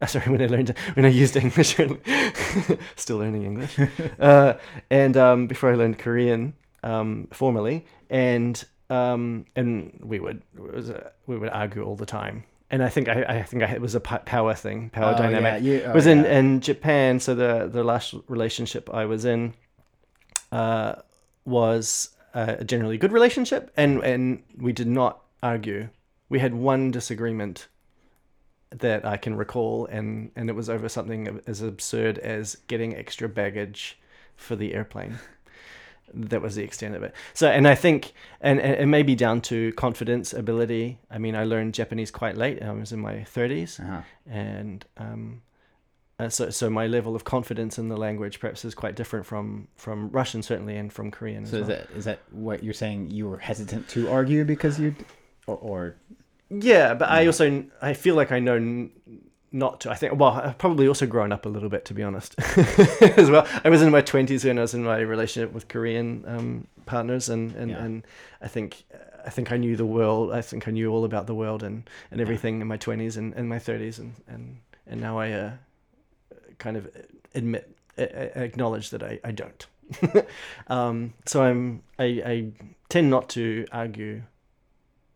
[0.00, 2.00] Uh, sorry, when I learned when I used English only.
[2.96, 3.78] Still learning English,
[4.18, 4.54] uh,
[4.90, 11.12] and um, before I learned Korean um, formally, and um, and we would was a,
[11.26, 12.44] we would argue all the time.
[12.70, 15.62] And I think I, I think I, it was a power thing, power Oh, dynamic
[15.62, 16.38] Yeah, you, oh, was in yeah.
[16.38, 17.18] in Japan.
[17.20, 19.54] So the the last relationship I was in
[20.52, 20.96] uh,
[21.44, 25.88] was a generally good relationship, and and we did not argue.
[26.28, 27.68] We had one disagreement
[28.70, 33.28] that I can recall, and and it was over something as absurd as getting extra
[33.30, 33.98] baggage
[34.36, 35.18] for the airplane.
[36.14, 37.12] That was the extent of it.
[37.34, 40.98] So, and I think, and, and it may be down to confidence, ability.
[41.10, 42.62] I mean, I learned Japanese quite late.
[42.62, 44.02] I was in my 30s Uh-huh.
[44.26, 45.42] and um,
[46.20, 49.68] uh, so so my level of confidence in the language perhaps is quite different from
[49.76, 53.10] from Russian certainly and from Korean as So is that is that what you're saying?
[53.12, 54.96] You were hesitant to argue because you,
[55.46, 55.96] or, or
[56.50, 58.88] yeah, but I also I feel like I know
[59.50, 59.90] not to.
[59.90, 62.34] I think well I've probably also grown up a little bit to be honest
[63.18, 63.46] as well.
[63.64, 67.28] I was in my twenties when I was in my relationship with Korean um, partners
[67.28, 67.84] and and, Yeah.
[67.84, 68.06] and
[68.42, 68.84] I think.
[69.26, 70.32] I think I knew the world.
[70.32, 73.34] I think I knew all about the world and, and everything in my twenties and,
[73.34, 75.50] and my thirties, and, and, and now I uh,
[76.58, 76.88] kind of
[77.34, 79.66] admit acknowledge that I, I don't.
[80.68, 82.52] um, so I'm I, I
[82.88, 84.22] tend not to argue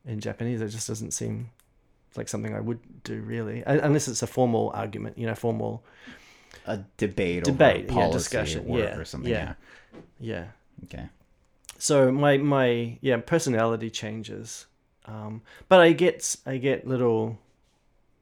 [0.04, 0.60] in Japanese.
[0.60, 1.50] It just doesn't seem
[2.16, 5.18] like something I would do really, unless it's a formal argument.
[5.18, 5.84] You know, formal.
[6.66, 9.30] a debate, Debate, over yeah, discussion, yeah, or something.
[9.30, 9.54] yeah.
[9.90, 10.00] Yeah.
[10.20, 10.44] Yeah.
[10.84, 11.08] Okay.
[11.78, 14.66] So my my yeah personality changes,
[15.06, 17.38] um, but I get I get little.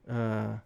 [0.08, 0.56] Uh,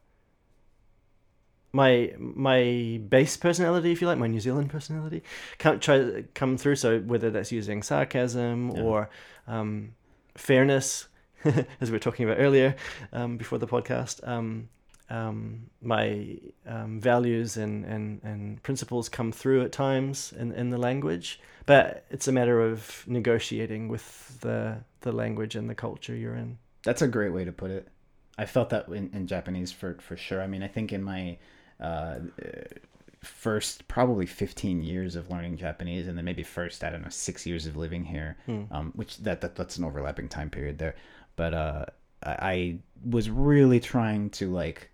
[1.73, 5.23] my my base personality, if you like, my New Zealand personality,
[5.59, 6.77] come try come through.
[6.77, 8.83] So whether that's using sarcasm Yeah.
[8.83, 9.11] or
[9.49, 9.95] um,
[10.37, 11.09] fairness,
[11.81, 12.75] as we were talking about earlier
[13.13, 14.69] um, before the podcast, um,
[15.11, 20.79] um, my um, values and, and, and principles come through at times in, in the
[20.79, 26.35] language, but it's a matter of negotiating with the the language and the culture you're
[26.35, 26.57] in.
[26.85, 27.89] That's a great way to put it.
[28.39, 30.41] I felt that in, in Japanese for for sure.
[30.43, 31.37] I mean, I think in my
[31.79, 32.17] uh,
[33.23, 37.47] first probably 15 years of learning Japanese, and then maybe first I don't know six
[37.47, 38.63] years of living here, Hmm.
[38.71, 40.95] um, which that, that that's an overlapping time period there.
[41.37, 41.85] But uh,
[42.23, 44.91] I, I was really trying to like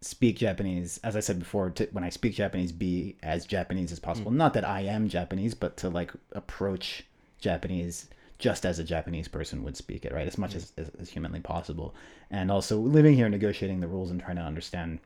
[0.00, 3.98] speak Japanese, as I said before, to, when I speak Japanese, be as Japanese as
[3.98, 4.30] possible.
[4.30, 4.36] Mm.
[4.36, 7.04] Not that I am Japanese, but to like approach
[7.40, 10.28] Japanese just as a Japanese person would speak it, right?
[10.28, 10.56] As much mm.
[10.56, 11.94] as, as, as humanly possible.
[12.30, 15.00] And also living here, negotiating the rules and trying to understand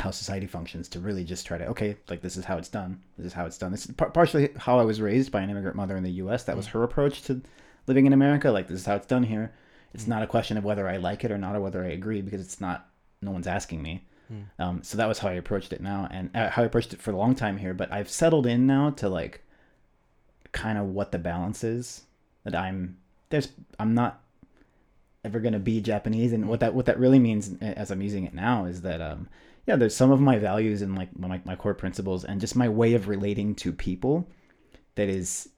[0.00, 3.00] how society functions to really just try to, okay, like this is how it's done.
[3.16, 3.70] This is how it's done.
[3.70, 6.44] This is par- partially how I was raised by an immigrant mother in the US.
[6.44, 6.70] That was mm.
[6.70, 7.42] her approach to
[7.86, 8.50] living in America.
[8.50, 9.52] Like, this is how it's done here.
[9.94, 12.20] It's not a question of whether I like it or not, or whether I agree,
[12.20, 12.88] because it's not,
[13.22, 14.04] no one's asking me.
[14.58, 17.00] Um, so that was how I approached it now, and uh, how I approached it
[17.00, 17.74] for a long time here.
[17.74, 19.42] But I've settled in now to like
[20.52, 22.02] kind of what the balance is.
[22.44, 22.96] That I'm
[23.28, 24.22] there's I'm not
[25.24, 28.34] ever gonna be Japanese, and what that what that really means as I'm using it
[28.34, 29.28] now is that um
[29.66, 32.68] yeah, there's some of my values and like my my core principles and just my
[32.68, 34.26] way of relating to people
[34.94, 35.48] that is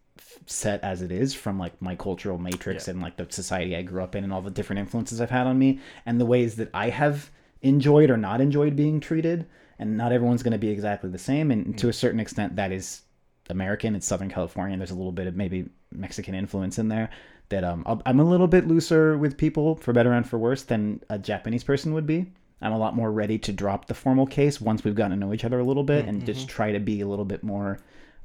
[0.47, 2.93] set as it is from like my cultural matrix Yeah.
[2.93, 5.47] and like the society I grew up in and all the different influences I've had
[5.47, 7.31] on me and the ways that I have
[7.63, 9.47] enjoyed or not enjoyed being treated
[9.79, 11.91] and not everyone's going to be exactly the same and to mm.
[11.91, 13.03] a certain extent that is
[13.49, 17.11] American it's Southern California there's a little bit of maybe Mexican influence in there
[17.49, 21.03] that um I'm a little bit looser with people for better and for worse than
[21.09, 22.27] a Japanese person would be.
[22.61, 25.35] I'm a lot more ready to drop the formal case once we've gotten to know
[25.35, 26.49] each other a little bit mm, and just mm-hmm.
[26.49, 27.79] try to be a little bit more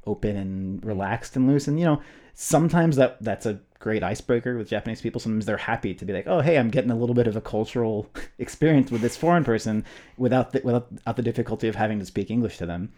[0.06, 2.00] open and relaxed and loose and you know
[2.34, 6.26] sometimes that that's a great icebreaker with japanese people sometimes they're happy to be like
[6.26, 9.84] oh hey i'm getting a little bit of a cultural experience with this foreign person
[10.16, 12.90] without the, without, the difficulty of having to speak english to them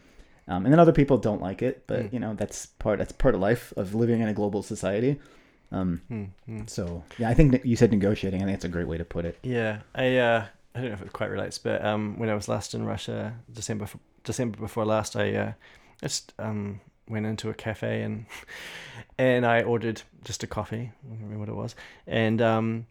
[0.47, 2.13] Um, and then other people don't like it, but Mm.
[2.13, 5.19] you know that's part that's part of life of living in a global society.
[5.73, 6.69] Um, Mm, mm.
[6.69, 8.43] so yeah, I think you said negotiating.
[8.43, 9.39] I think that's a great way to put it.
[9.43, 12.47] Yeah, I uh, I don't know if it quite relates, but um, when I was
[12.49, 15.53] last in Russia, December f- December before last, I uh,
[16.03, 18.27] just um went into a cafe and
[19.19, 20.93] and I ordered just a coffee.
[20.93, 21.75] I don't remember what it was,
[22.07, 22.87] and um.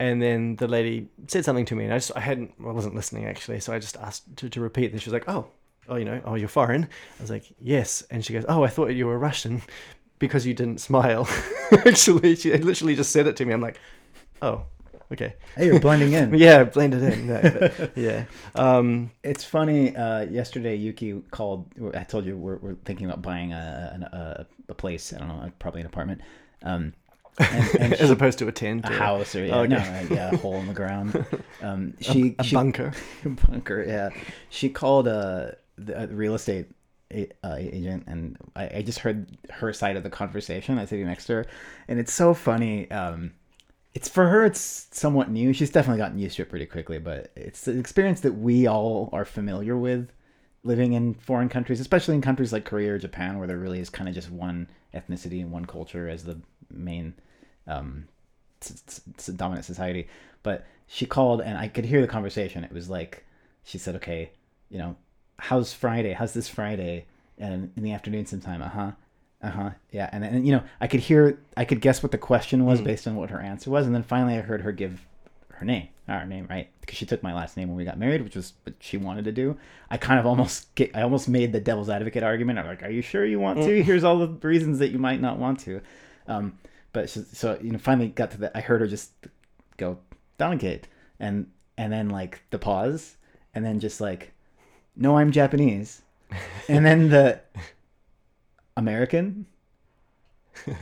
[0.00, 2.94] And then the lady said something to me, and I just I hadn't I wasn't
[2.94, 4.92] listening actually, so I just asked to, to repeat.
[4.92, 5.48] And she was like, "Oh,
[5.88, 8.68] oh, you know, oh, you're foreign." I was like, "Yes," and she goes, "Oh, I
[8.68, 9.60] thought you were Russian
[10.20, 11.28] because you didn't smile."
[11.72, 13.52] actually, she literally just said it to me.
[13.52, 13.80] I'm like,
[14.40, 14.66] "Oh,
[15.12, 16.34] okay." Hey, you're blending in.
[16.38, 17.26] yeah, blended in.
[17.26, 18.24] No, but, yeah.
[18.54, 19.94] Um, It's funny.
[19.96, 21.66] Uh, yesterday, Yuki called.
[21.94, 25.12] I told you we're, we're thinking about buying a, a a place.
[25.12, 26.20] I don't know, probably an apartment,
[26.62, 26.92] um,
[27.38, 29.68] and, and as she- opposed to a tent a or house or yeah, Oh, okay.
[29.68, 31.24] no, uh, yeah, a hole in the ground.
[31.62, 32.92] Um, she a she bunker.
[33.24, 33.84] bunker.
[33.86, 34.10] Yeah,
[34.50, 36.66] she called a, the uh, real estate
[37.12, 40.78] a- uh, agent, and I, I just heard her side of the conversation.
[40.78, 41.46] I sitting next to her,
[41.88, 42.90] and it's so funny.
[42.90, 43.32] Um,
[43.94, 44.44] it's for her.
[44.44, 45.52] It's somewhat new.
[45.52, 49.08] She's definitely gotten used to it pretty quickly, but it's an experience that we all
[49.12, 50.12] are familiar with
[50.62, 53.90] living in foreign countries, especially in countries like Korea or Japan, where there really is
[53.90, 56.38] kind of just one ethnicity and one culture as the
[56.70, 57.14] main
[57.66, 58.08] um,
[59.36, 60.08] dominant society.
[60.42, 62.64] But she called, and I could hear the conversation.
[62.64, 63.24] It was like
[63.64, 64.30] she said, "Okay,
[64.70, 64.96] you know,
[65.38, 66.12] how's Friday?
[66.12, 67.06] How's this Friday?"
[67.38, 68.62] And in the afternoon, sometime.
[68.62, 68.92] Uh huh.
[69.42, 69.70] Uh huh.
[69.92, 70.08] Yeah.
[70.12, 72.84] And then you know, I could hear, I could guess what the question was Mm.
[72.84, 75.06] based on what her answer was, and then finally, I heard her give
[75.50, 76.68] her name, our name, right?
[76.80, 79.24] Because she took my last name when we got married, which was what she wanted
[79.26, 79.56] to do.
[79.90, 82.58] I kind of almost get, I almost made the devil's advocate argument.
[82.58, 83.82] I'm like, "Are you sure you want to?
[83.82, 85.80] Here's all the reasons that you might not want to."
[86.26, 86.58] Um,
[86.92, 88.52] but she, so you know, finally got to that.
[88.54, 89.12] I heard her just
[89.76, 89.98] go
[90.38, 90.84] Donegate,
[91.20, 91.46] and
[91.76, 93.16] and then like the pause,
[93.54, 94.32] and then just like,
[94.96, 96.02] no, I'm Japanese,
[96.68, 97.40] and then the
[98.78, 99.46] American.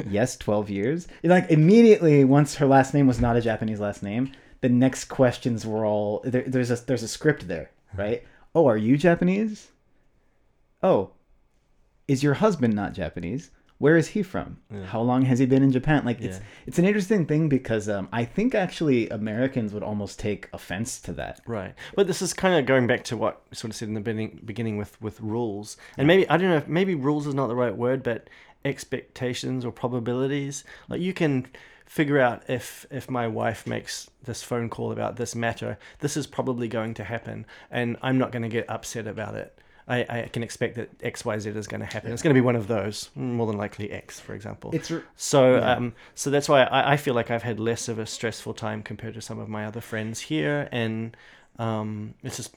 [0.08, 1.08] yes, twelve years.
[1.22, 5.06] And, like immediately, once her last name was not a Japanese last name, the next
[5.06, 8.22] questions were all there, there's a there's a script there, right?
[8.54, 9.68] Oh, are you Japanese?
[10.82, 11.10] Oh,
[12.06, 13.50] is your husband not Japanese?
[13.78, 14.58] Where is he from?
[14.72, 14.84] Yeah.
[14.86, 16.04] How long has he been in Japan?
[16.04, 16.44] Like it's Yeah.
[16.66, 21.12] it's an interesting thing because um, I think actually Americans would almost take offense to
[21.14, 21.40] that.
[21.46, 23.94] Right, but this is kind of going back to what we sort of said in
[23.94, 27.34] the beginning, beginning with with rules, and maybe I don't know if maybe rules is
[27.34, 28.28] not the right word, but
[28.64, 30.64] expectations or probabilities.
[30.88, 31.46] Like you can
[31.86, 36.26] figure out if if my wife makes this phone call about this matter, this is
[36.26, 39.58] probably going to happen, and I'm not going to get upset about it.
[39.88, 42.10] I, I can expect that X Y Z is going to happen.
[42.12, 44.70] It's going to be one of those, more than likely X, for example.
[44.74, 45.72] It's So, Yeah.
[45.74, 48.82] um, so that's why I, I feel like I've had less of a stressful time
[48.82, 51.16] compared to some of my other friends here, and
[51.60, 52.54] um, it's just,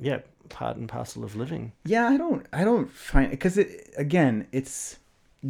[0.00, 1.72] yeah, part and parcel of living.
[1.84, 2.06] yeah.
[2.08, 4.96] I don't I don't find because it again it's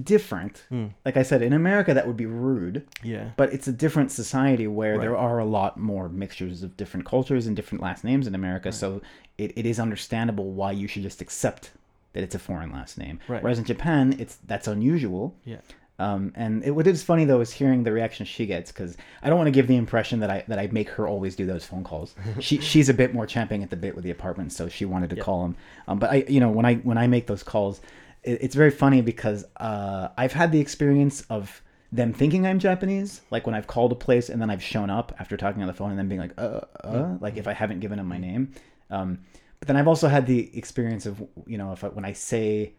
[0.05, 0.65] different.
[0.71, 2.87] Mm, Like I said, in America that would be rude.
[3.03, 5.01] yeah, but it's a different society where Right.
[5.01, 8.73] there are a lot more mixtures of different cultures and different last names in America.
[8.73, 9.03] So
[9.39, 11.71] it, it is understandable why you should just accept
[12.13, 13.19] that it's a foreign last name.
[13.29, 13.43] Right.
[13.43, 15.35] Whereas in Japan, it's that's unusual.
[15.45, 15.59] yeah,
[15.99, 19.29] Um, and it, what is funny though is hearing the reaction she gets because I
[19.29, 21.65] don't want to give the impression that I that I make her always do those
[21.65, 22.15] phone calls.
[22.41, 25.11] she she's a bit more champing at the bit with the apartment, so she wanted
[25.11, 25.23] to Yeah.
[25.23, 25.57] call him.
[25.89, 27.81] Um, but I you know when I when I make those calls,
[28.23, 33.21] it, it's very funny because uh, I've had the experience of them thinking I'm Japanese,
[33.31, 35.75] like when I've called a place and then I've shown up after talking on the
[35.75, 38.53] phone and then being like, uh, uh, like if I haven't given them my name.
[38.91, 39.21] Um,
[39.59, 42.75] but then I've also had the experience of you know if I, when I say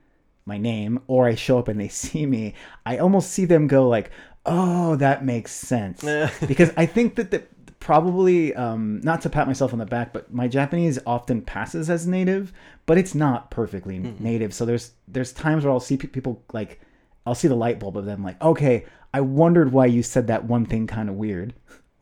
[0.46, 3.88] my name or I show up and they see me, I almost see them go
[3.88, 4.12] like,
[4.46, 6.02] "Oh, that makes sense."
[6.48, 7.44] because I think that the
[7.82, 12.08] probably um, not to pat myself on the back, but my Japanese often passes as
[12.08, 12.54] native,
[12.86, 14.54] but it's not perfectly native.
[14.54, 16.80] So there's there's times where I'll see pe- people like
[17.26, 20.46] I'll see the light bulb of them like, "Okay, I wondered why you said that
[20.46, 21.54] one thing kind of weird."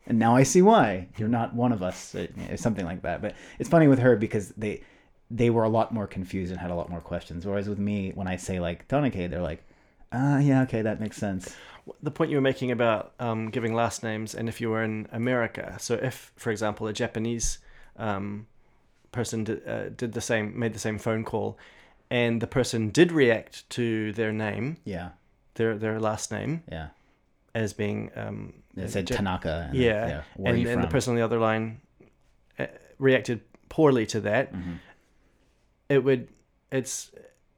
[0.06, 3.22] And now I see why you're not one of us, or or something like that.
[3.22, 4.82] But it's funny with her because they
[5.30, 7.46] they were a lot more confused and had a lot more questions.
[7.46, 9.62] Whereas with me, when I say like Tonike, they're like,
[10.12, 11.54] ah, yeah, okay, that makes sense.
[12.02, 15.06] The point you were making about um, giving last names, and if you were in
[15.12, 17.58] America, so if, for example, a Japanese
[17.96, 18.46] um,
[19.12, 21.56] person did, uh, did the same, made the same phone call,
[22.10, 25.10] and the person did react to their name, Yeah,
[25.54, 26.88] their their last name, yeah.
[27.54, 29.66] as being um, It said Ja- Tanaka.
[29.70, 30.22] And yeah, yeah.
[30.36, 31.80] Where and, and the person on the other line
[32.58, 32.66] uh,
[32.98, 34.78] reacted poorly to that, Mhm.
[35.88, 36.28] it would
[36.72, 37.10] it's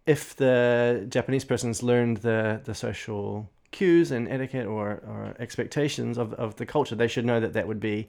[0.06, 6.32] if the Japanese person's learned the the social cues and etiquette or, or expectations of,
[6.34, 8.06] of the culture, they should know that that would be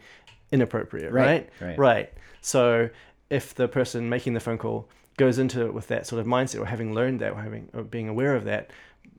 [0.52, 1.50] inappropriate, right?
[1.60, 1.78] Right, right.
[1.80, 2.14] Right.
[2.42, 2.90] So
[3.30, 4.88] if the person making the phone call
[5.18, 7.84] goes into it with that sort of mindset or having learned that or having or
[7.84, 8.70] being aware of that,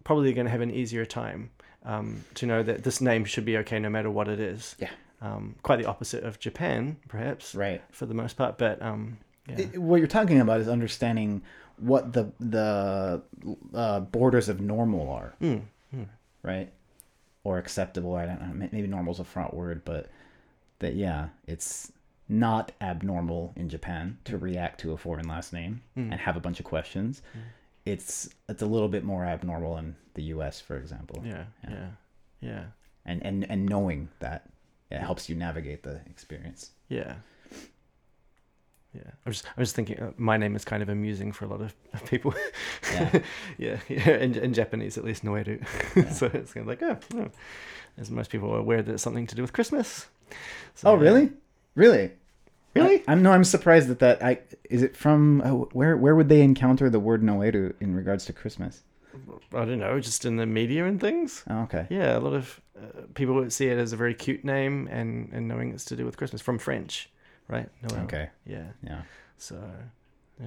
[0.05, 1.51] probably going to have an easier time
[1.85, 4.77] um, to know that this name should be okay no matter what it is.
[4.79, 4.91] Yeah.
[5.23, 7.83] Um, quite the opposite of Japan, perhaps, Right.
[7.91, 8.59] for the most part.
[8.59, 9.17] But um,
[9.49, 9.61] yeah.
[9.61, 11.43] It- what you're talking about is understanding
[11.79, 13.23] what the the
[13.75, 15.63] uh, borders of normal are, Mm.
[16.45, 16.73] Right?
[17.43, 18.15] Or acceptable.
[18.15, 18.55] I don't know.
[18.55, 20.09] may- Maybe normal's a front word, but
[20.79, 21.91] that yeah, it's
[22.29, 26.13] not abnormal in Japan to react to a foreign last name Mm.
[26.13, 27.21] and have a bunch of questions.
[27.37, 27.41] Mm.
[27.87, 31.23] It's it's a little bit more abnormal in the U.S., for example.
[31.27, 31.71] yeah, Yeah.
[31.71, 31.89] yeah,
[32.41, 32.65] yeah,
[33.05, 34.49] And and and knowing that
[34.91, 36.71] it helps you navigate the experience.
[36.89, 37.17] yeah.
[38.95, 41.49] Yeah, I was I was thinking uh, my name is kind of amusing for a
[41.49, 41.75] lot of
[42.07, 42.35] people.
[42.93, 43.21] Yeah.
[43.59, 45.65] yeah, yeah, in, in Japanese at least, Noeru.
[45.97, 46.09] Yeah.
[46.11, 47.31] so it's kind of like, oh, oh,
[47.99, 50.07] as most people are aware that it's something to do with Christmas.
[50.75, 51.33] So, Oh, really?
[51.75, 52.13] Really?
[52.75, 53.05] Really?
[53.07, 53.31] I, am no.
[53.33, 57.01] I'm surprised that that I is it from oh, where where would they encounter the
[57.01, 58.83] word noeru in regards to Christmas?
[59.53, 61.45] I don't know, just in the media and things.
[61.49, 61.87] Oh, okay.
[61.89, 65.31] Yeah, a lot of uh, people would see it as a very cute name and,
[65.33, 67.09] and knowing it's to do with Christmas from French,
[67.49, 67.69] right?
[67.83, 68.03] Noel.
[68.05, 68.29] Okay.
[68.47, 68.65] Yeah.
[68.83, 69.03] Yeah.
[69.39, 69.61] So,
[70.41, 70.47] yeah,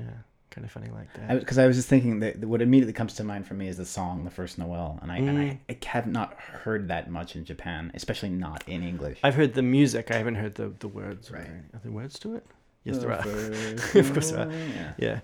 [0.50, 1.40] kind of funny like that.
[1.40, 3.86] Because I, was just thinking that what immediately comes to mind for me is the
[3.86, 5.60] song "The First Noel," and I and I, Mm.
[5.70, 9.20] I have not heard that much in Japan, especially not in English.
[9.24, 10.10] I've heard the music.
[10.12, 11.30] I haven't heard the, the words.
[11.32, 11.42] Right.
[11.42, 11.50] Right.
[11.74, 12.46] Are there words to it?
[12.84, 14.00] Yes, The there are.
[14.00, 14.52] Of course there are.
[14.52, 14.94] Yeah.
[14.98, 15.20] Yeah.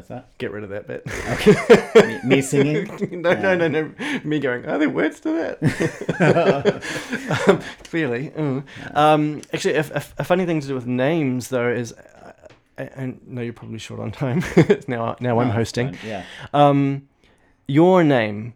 [0.00, 0.38] What's that?
[0.38, 1.02] Get rid of that bit.
[1.32, 2.20] Okay.
[2.24, 3.20] me, me singing.
[3.20, 3.92] no, no, no, no.
[4.24, 5.30] Me going, are there words to
[5.60, 7.44] that?
[7.48, 8.30] um, clearly.
[8.30, 8.64] mm.
[8.96, 11.92] Um, actually, a, a, a funny thing to do with names, though, is.
[11.92, 12.32] Uh,
[12.78, 14.42] I, I know you're probably short on time.
[14.88, 15.98] now, now I'm Oh, hosting.
[16.06, 16.24] Yeah.
[16.54, 17.08] Um,
[17.68, 18.54] your name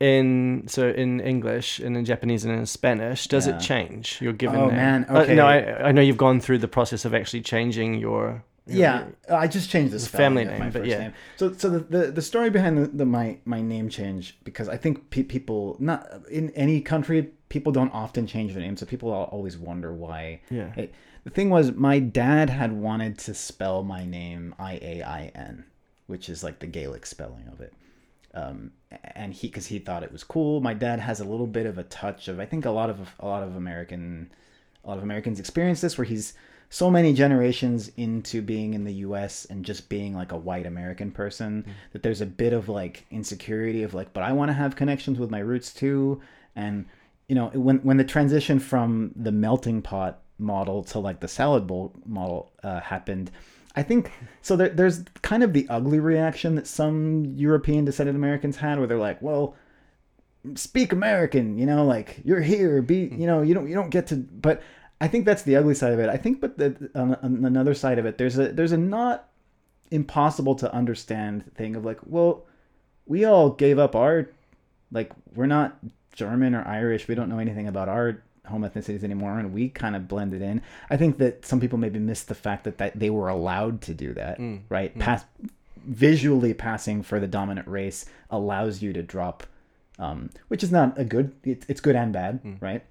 [0.00, 3.54] in so in English and in Japanese and in Spanish does Yeah.
[3.56, 4.18] it change?
[4.20, 4.76] Your given Oh, name.
[4.76, 5.36] man, Uh, okay.
[5.36, 8.42] no, I I know you've gone through the process of actually changing your.
[8.66, 10.98] Your- Yeah, I just changed the It's a spelling family name, my but first yeah.
[10.98, 11.12] name.
[11.36, 14.76] So, so the, the, the story behind the, the my my name change because I
[14.76, 19.12] think pe- people not in any country people don't often change their name, so people
[19.12, 20.40] always wonder why.
[20.50, 20.72] Yeah.
[20.76, 20.94] It,
[21.24, 25.64] the thing was, my dad had wanted to spell my name I A I N,
[26.06, 27.72] which is like the Gaelic spelling of it.
[28.34, 28.72] Um,
[29.14, 30.60] and he, because he thought it was cool.
[30.60, 32.98] My dad has a little bit of a touch of, I think a lot of
[33.20, 34.32] a lot of American,
[34.84, 36.34] a lot of Americans experience this, where he's
[36.74, 39.44] so many generations into being in the U.S.
[39.44, 43.84] and just being like a white American person that there's a bit of like insecurity
[43.84, 46.20] of like, but I want to have connections with my roots too,
[46.56, 46.86] and
[47.28, 51.64] you know when when the transition from the melting pot model to like the salad
[51.64, 53.30] bowl model uh, happened
[53.76, 54.10] i think
[54.42, 58.88] so there, there's kind of the ugly reaction that some european descended americans had where
[58.88, 59.54] they're like well
[60.54, 64.08] speak american you know like you're here be you know you don't you don't get
[64.08, 64.60] to but
[65.00, 67.74] i think that's the ugly side of it i think but the on, on another
[67.74, 69.28] side of it there's a there's a not
[69.90, 72.44] impossible to understand thing of like well
[73.06, 74.28] we all gave up our
[74.92, 75.76] like we're not
[76.12, 77.08] German or Irish.
[77.08, 80.62] We don't know anything about our home ethnicities anymore, and we kind of blended in.
[80.88, 83.94] I think that some people maybe miss the fact that, that they were allowed to
[83.94, 84.96] do that, Mm, right?
[84.96, 85.00] mm.
[85.00, 85.24] Pass
[85.84, 89.42] visually passing for the dominant race allows you to drop,
[89.98, 91.32] um, which is not a good.
[91.42, 92.62] It's, it's good and bad, Mm.
[92.62, 92.84] right?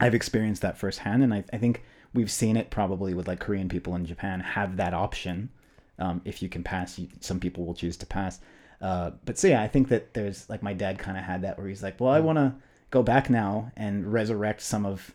[0.00, 1.82] I've experienced that firsthand, and I, I think
[2.12, 5.50] we've seen it probably with like Korean people in Japan have that option.
[5.98, 8.40] Um, if you can pass, you, some people will choose to pass.
[8.80, 11.58] Uh, but so yeah, I think that there's like my dad kind of had that
[11.58, 12.54] where he's like, well, I want to
[12.90, 15.14] go back now and resurrect some of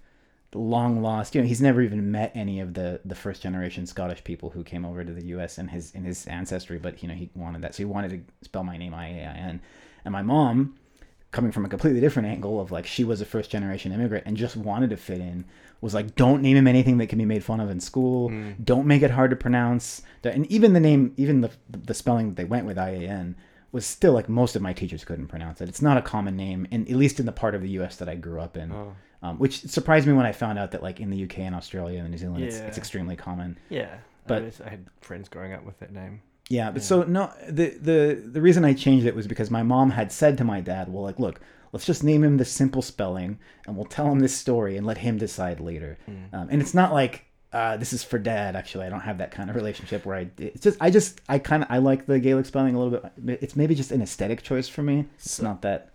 [0.51, 1.35] the long lost.
[1.35, 4.63] You know, he's never even met any of the the first generation Scottish people who
[4.63, 5.57] came over to the U.S.
[5.57, 8.45] in his in his ancestry, but you know he wanted that, so he wanted to
[8.45, 9.61] spell my name I A I N,
[10.05, 10.75] and my mom.
[11.31, 14.35] Coming from a completely different angle of like she was a first generation immigrant and
[14.35, 15.45] just wanted to fit in,
[15.79, 18.29] was like, don't name him anything that can be made fun of in school.
[18.29, 18.55] Mm.
[18.65, 20.01] Don't make it hard to pronounce.
[20.25, 23.35] And even the name, even the the spelling that they went with I A N
[23.71, 25.69] was still like most of my teachers couldn't pronounce it.
[25.69, 27.95] It's not a common name, and at least in the part of the U.S.
[27.95, 28.93] that I grew up in, Oh.
[29.23, 32.01] um, which surprised me when I found out that like in the UK and Australia
[32.01, 32.65] and New Zealand, it's, Yeah.
[32.65, 33.57] it's extremely common.
[33.69, 33.95] Yeah.
[34.27, 36.21] But- I, was- I had friends growing up with that name.
[36.51, 36.87] Yeah, but Yeah.
[36.91, 40.37] so no, the the the reason I changed it was because my mom had said
[40.39, 41.39] to my dad, "Well, like, look,
[41.71, 44.97] let's just name him the simple spelling, and we'll tell him this story and let
[44.99, 46.33] him decide later." Mm.
[46.33, 48.55] Um, and it's not like uh, this is for dad.
[48.55, 50.29] Actually, I don't have that kind of relationship where I.
[50.37, 53.39] It's just I just I kind of I like the Gaelic spelling a little bit.
[53.41, 55.05] It's maybe just an aesthetic choice for me.
[55.15, 55.87] It's So- not that.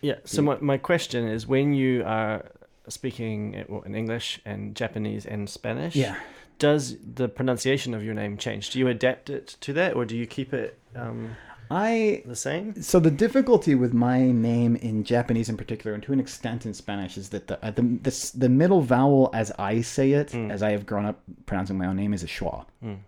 [0.00, 0.18] Yeah.
[0.24, 2.44] So my, my question is when you are
[2.88, 6.14] speaking uh, in English and Japanese and Spanish, Yeah.
[6.58, 8.70] Does the pronunciation of your name change?
[8.70, 11.36] Do you adapt it to that or do you keep it um,
[11.70, 12.80] I the same?
[12.82, 16.72] so the difficulty with my name in Japanese in particular, and to an extent in
[16.74, 20.50] Spanish, is that the uh, the the, the middle vowel as I say it, Mm.
[20.50, 22.64] as I have grown up pronouncing my own name, is a schwa.
[22.82, 22.98] Mm.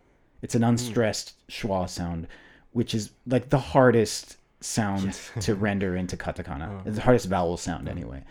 [0.42, 2.26] It's an unstressed schwa sound,
[2.72, 5.30] which is like the hardest sound Yes.
[5.46, 6.68] to render into katakana.
[6.70, 6.82] Oh.
[6.86, 7.90] It's the hardest vowel sound Mm.
[7.90, 8.22] anyway.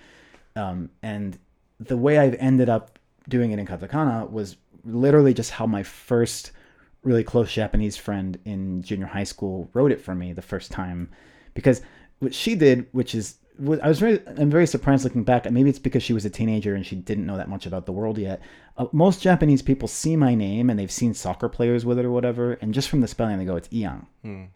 [0.55, 1.37] Um, and
[1.79, 6.51] the way I've ended up doing it in katakana was literally just how my first
[7.03, 11.09] really close Japanese friend in junior high school wrote it for me the first time,
[11.53, 11.81] because
[12.19, 13.35] what she did, which is
[13.81, 15.49] I was very I'm very surprised looking back.
[15.51, 17.91] Maybe it's because she was a teenager and she didn't know that much about the
[17.91, 18.41] world yet.
[18.77, 22.11] Uh, most Japanese people see my name and they've seen soccer players with it or
[22.11, 24.05] whatever, and just from the spelling they go, it's Ian.
[24.23, 24.47] Mm.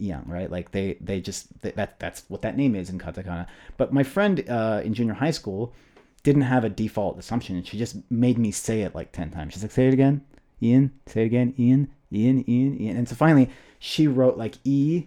[0.00, 0.50] Ian, right?
[0.50, 3.46] Like they they just that that that's what that name is in katakana.
[3.76, 5.74] But my friend uh, in junior high school
[6.22, 9.52] didn't have a default assumption, and she just made me say it like ten times.
[9.54, 10.22] She's like, "Say it again,
[10.62, 10.92] Ian.
[11.06, 11.88] Say it again, Ian.
[12.12, 12.48] Ian.
[12.48, 12.80] Ian.
[12.80, 15.06] Ian." And so finally, she wrote like E,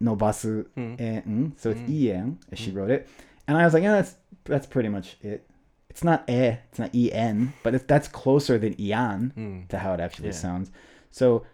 [0.00, 1.00] no basu, Mm.
[1.00, 1.88] and n, so it's Mm.
[1.90, 3.08] Ian as she wrote it.
[3.48, 5.48] And I was like, "Yeah, that's that's pretty much it.
[5.90, 9.68] It's not e, it's not E N, but if that's closer than Ian Mm.
[9.68, 10.34] to how it actually Yeah.
[10.34, 10.70] sounds.
[11.10, 11.44] So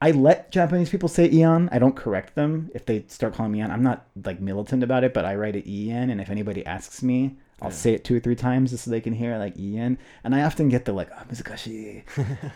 [0.00, 1.68] I let Japanese people say Eon.
[1.72, 3.70] I don't correct them if they start calling me Eon.
[3.72, 7.02] I'm not like militant about it, but I write it En, and if anybody asks
[7.02, 7.74] me, I'll Yeah.
[7.74, 9.98] say it two or three times just so they can hear it, like Ian.
[10.24, 12.02] And I often get the like, oh, Muzukashii.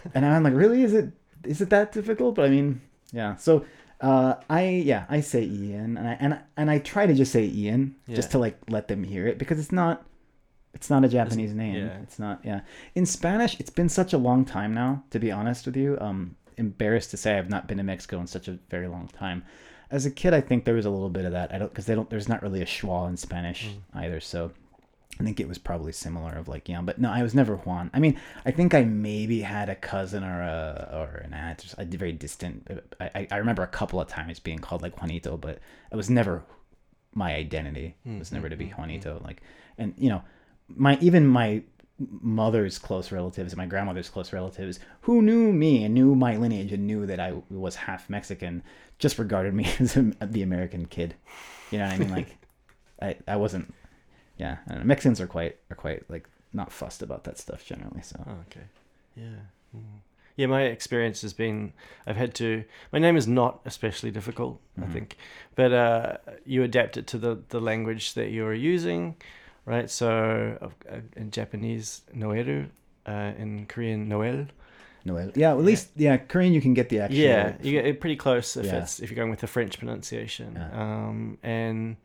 [0.14, 0.82] and I'm like, really?
[0.82, 1.10] Is it
[1.44, 2.34] is it that difficult?
[2.36, 2.80] But I mean,
[3.12, 3.34] yeah.
[3.36, 3.64] So
[4.00, 7.32] uh, I yeah, I say Ian, and I and I, and I try to just
[7.32, 10.04] say Ian just to like let them hear it because it's not
[10.74, 11.74] it's not a Japanese name.
[11.86, 11.98] yeah.
[12.02, 12.60] It's not yeah.
[12.94, 15.98] In Spanish, it's been such a long time now, to be honest with you.
[16.00, 19.42] Um embarrassed to say I've not been to Mexico in such a very long time.
[19.90, 21.52] As a kid, I think there was a little bit of that.
[21.52, 22.08] I don't because they don't.
[22.08, 24.04] There's not really a schwa in Spanish Mm.
[24.04, 24.20] either.
[24.20, 24.52] So
[25.20, 26.80] I think it was probably similar of like yeah.
[26.80, 27.90] But no, I was never Juan.
[27.94, 31.74] I mean, I think I maybe had a cousin or a or an aunt, s-
[31.78, 32.66] a very distant.
[33.00, 35.58] I I- remember a couple of times being called like Juanito, but
[35.90, 36.42] it was never
[37.14, 37.94] my identity.
[38.06, 39.20] It was never to be Mm, mm, mm, Juanito.
[39.22, 39.42] Like,
[39.78, 40.22] and you know,
[40.68, 41.62] my even my
[41.98, 46.72] mother's close relatives and my grandmother's close relatives who knew me and knew my lineage
[46.72, 48.62] and knew that I was half Mexican
[48.98, 51.14] just regarded me as a, the American kid.
[51.70, 52.10] You know what I mean?
[52.10, 52.36] Like,
[53.02, 53.72] I, I wasn't.
[54.42, 54.86] Yeah, I don't know.
[54.92, 58.02] Mexicans are quite are quite like not fussed about that stuff generally.
[58.02, 58.66] So Oh, okay.
[59.16, 59.40] Yeah.
[59.76, 60.00] Mm.
[60.36, 61.72] Yeah, my experience has been
[62.06, 62.64] I've had to.
[62.92, 64.84] My name is not especially difficult, Mhm.
[64.84, 65.08] I think,
[65.54, 66.16] but uh,
[66.46, 69.16] you adapt it to the the language that you're using,
[69.66, 69.90] right?
[69.90, 70.08] So
[70.90, 72.68] uh, in Japanese, noeru,
[73.06, 74.46] uh, in Korean, noel.
[75.04, 75.30] Noel.
[75.34, 77.18] Yeah, at least yeah, Korean you can get the actual.
[77.18, 78.82] Yeah, you get pretty close if Yeah.
[78.82, 80.54] it's if you're going with the French pronunciation.
[80.56, 80.70] Yeah.
[80.82, 81.96] Um, and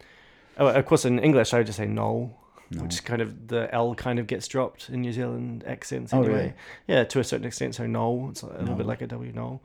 [0.57, 2.35] oh, of course, in English, I would just say no,
[2.71, 2.83] No.
[2.83, 6.13] which kind of the L kind of gets dropped in New Zealand accents.
[6.13, 6.33] Oh, Anyway.
[6.35, 6.53] really?
[6.87, 7.75] Yeah, to a certain extent.
[7.75, 8.75] So no, it's a little No.
[8.75, 9.31] bit like a W.
[9.33, 9.61] No,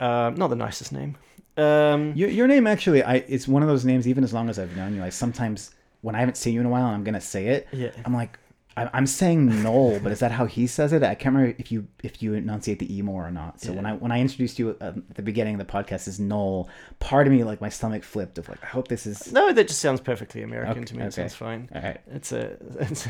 [0.00, 1.16] um, not the nicest name.
[1.56, 4.06] Um, Your, your name actually, I it's one of those names.
[4.06, 6.66] Even as long as I've known you, I sometimes when I haven't seen you in
[6.66, 8.38] a while and I'm gonna say it, yeah, I'm like,
[8.92, 11.02] I'm saying Noel, but is that how he says it?
[11.02, 13.60] I can't remember if you if you enunciate the e more or not.
[13.60, 16.20] So when I when I introduced you uh, at the beginning of the podcast as
[16.20, 16.68] Noel,
[16.98, 19.68] part of me like my stomach flipped of like I hope this is no, that
[19.68, 21.04] just sounds perfectly American Okay, to me.
[21.04, 21.68] It sounds fine.
[21.74, 22.00] all right.
[22.08, 23.06] It's a it's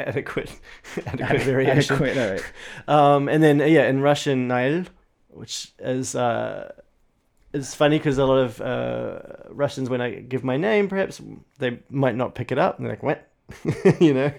[0.00, 0.58] adequate
[1.06, 1.94] adequate variation.
[1.96, 2.44] Adequate, all right.
[2.88, 4.84] Um, and then yeah, in Russian, Nail,
[5.28, 6.72] which is uh,
[7.52, 11.20] is funny because a lot of uh, Russians, when I give my name, perhaps
[11.58, 13.26] they might not pick it up, and they're like, "What?"
[14.00, 14.32] you know,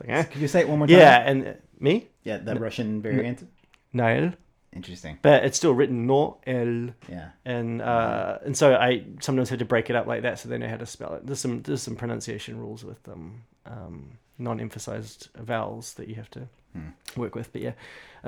[0.00, 0.98] like, "Eh?" Could you say it one more time?
[0.98, 1.30] yeah.
[1.30, 3.46] And uh, me, Yeah, the Russian variant.
[3.92, 4.32] Nail,
[4.72, 5.18] Interesting.
[5.22, 7.30] but it's still written no el, Yeah.
[7.44, 10.58] and uh, and so I sometimes have to break it up like that so they
[10.58, 11.26] know how to spell it.
[11.26, 16.48] There's some there's some pronunciation rules with them, um, non-emphasized vowels that you have to
[16.74, 16.90] Hmm.
[17.16, 17.50] work with.
[17.52, 17.72] But yeah,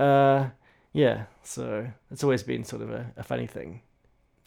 [0.03, 0.49] uh,
[0.95, 1.25] yeah.
[1.43, 3.83] So it's always been sort of a, a funny thing.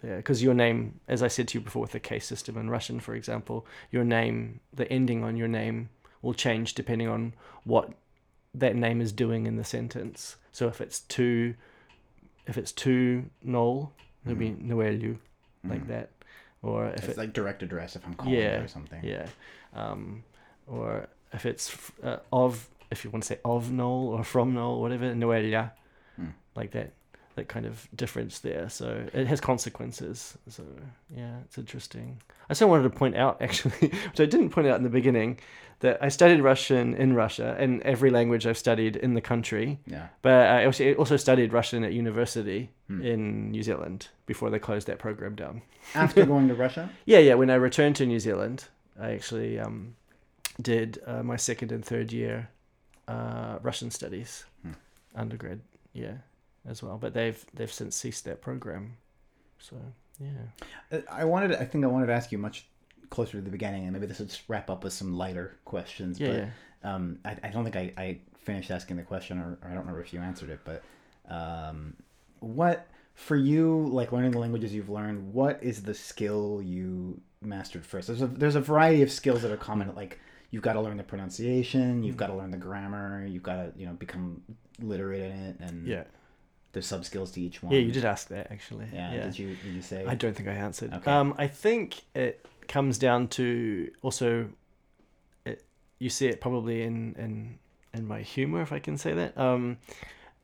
[0.03, 2.69] Yeah, because your name, as I said to you before, with the case system in
[2.69, 5.89] Russian, for example, your name, the ending on your name
[6.23, 7.33] will change depending on
[7.63, 7.93] what
[8.55, 10.37] that name is doing in the sentence.
[10.51, 11.53] So if it's to,
[12.47, 13.93] if it's to null,
[14.25, 15.17] it'll be Noelu,
[15.67, 15.87] like Mhm.
[15.87, 16.09] that.
[16.63, 19.03] Or if It's it, like direct address if I'm calling Yeah, you or something.
[19.03, 19.27] yeah,
[19.73, 20.23] um,
[20.67, 24.53] or if it's f- uh, of, if you want to say of null or from
[24.53, 25.71] null, whatever, Noelia,
[26.15, 26.29] Hmm.
[26.55, 26.93] like that,
[27.41, 28.69] that kind of difference there.
[28.69, 30.37] So it has consequences.
[30.49, 30.63] So
[31.15, 32.21] yeah, it's interesting.
[32.49, 35.39] I also wanted to point out, actually, which I didn't point out in the beginning,
[35.79, 39.79] that I studied Russian in Russia and every language I've studied in the country.
[39.87, 40.07] Yeah.
[40.21, 43.01] But I also also studied Russian at university Hmm.
[43.11, 45.61] in New Zealand before they closed that program down.
[45.95, 46.89] After going to Russia?
[47.05, 47.35] Yeah, yeah.
[47.35, 48.65] When I returned to New Zealand,
[48.99, 49.95] I actually um,
[50.61, 52.49] did uh, my second and third year
[53.07, 54.73] uh, Russian studies, Hmm.
[55.15, 55.59] undergrad.
[55.93, 56.17] Yeah,
[56.67, 56.97] as well.
[56.97, 58.97] But they've they've since ceased that program.
[59.59, 59.77] So
[60.19, 60.27] yeah.
[60.91, 61.53] Uh, I wanted.
[61.55, 62.67] I think I wanted to ask you much
[63.09, 66.19] closer to the beginning, and maybe this would wrap up with some lighter questions.
[66.19, 66.47] Yeah,
[66.81, 66.89] but.
[66.89, 69.79] Um, I, I don't think I, I finished asking the question, or, or I don't
[69.79, 70.59] remember if you answered it.
[70.63, 70.83] But
[71.29, 71.95] um,
[72.39, 77.85] what for you, like learning the languages you've learned, what is the skill you mastered
[77.85, 78.07] first?
[78.07, 79.93] There's a there's a variety of skills that are common.
[79.95, 83.55] Like you've got to learn the pronunciation, you've got to learn the grammar, you've got
[83.55, 84.41] to you know become
[84.79, 86.03] literate in it, and Yeah.
[86.73, 87.73] There's sub skills to each one.
[87.73, 88.87] Yeah, you did ask that actually.
[88.93, 89.25] Yeah.
[89.25, 90.05] Did you did you say?
[90.05, 90.93] I don't think I answered.
[90.93, 91.11] Okay.
[91.11, 94.49] Um, I think it comes down to also,
[95.45, 95.63] it,
[95.99, 97.59] you see it probably in in
[97.93, 99.37] in my humor, if I can say that.
[99.37, 99.77] Um,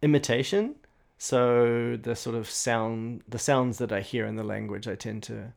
[0.01, 0.75] imitation.
[1.17, 5.23] So the sort of sound, the sounds that I hear in the language, I tend
[5.23, 5.53] to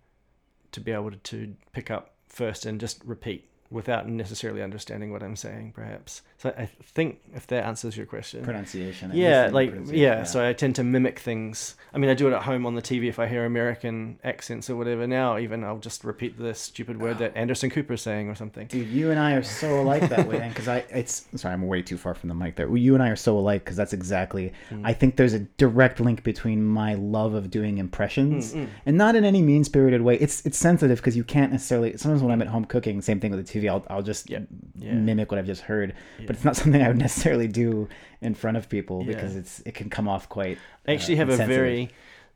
[0.73, 5.23] to be able to, to pick up first and just repeat without necessarily understanding what
[5.23, 6.23] I'm saying, perhaps.
[6.39, 9.11] So I think if that answers your question pronunciation.
[9.15, 12.33] Yeah like pronunciation, yeah, so i tend to mimic things i mean i do it
[12.33, 15.79] at home on the tv if i hear american accents or whatever now even i'll
[15.79, 19.33] just repeat the stupid word that anderson cooper's saying or something Dude, you and I
[19.35, 22.35] are so alike that way, because I it's sorry, I'm way too far from the
[22.35, 22.69] mic there.
[22.69, 24.53] Well you and I are so alike because that's exactly.
[24.71, 24.83] Mm.
[24.85, 29.17] I think there's a direct link between my love of doing impressions, Mm, and not
[29.17, 30.17] in any mean spirited way.
[30.17, 31.97] It's it's sensitive because you can't necessarily.
[31.97, 33.60] Sometimes when I'm at home cooking, same thing with the TV.
[33.69, 34.41] I'll I'll just Yeah.
[34.77, 34.93] Yeah.
[34.95, 36.27] mimic what I've just heard, Yeah.
[36.27, 37.89] but it's not something I would necessarily do
[38.21, 40.59] in front of people because it's it can come off quite.
[40.89, 41.91] I actually uh, have a very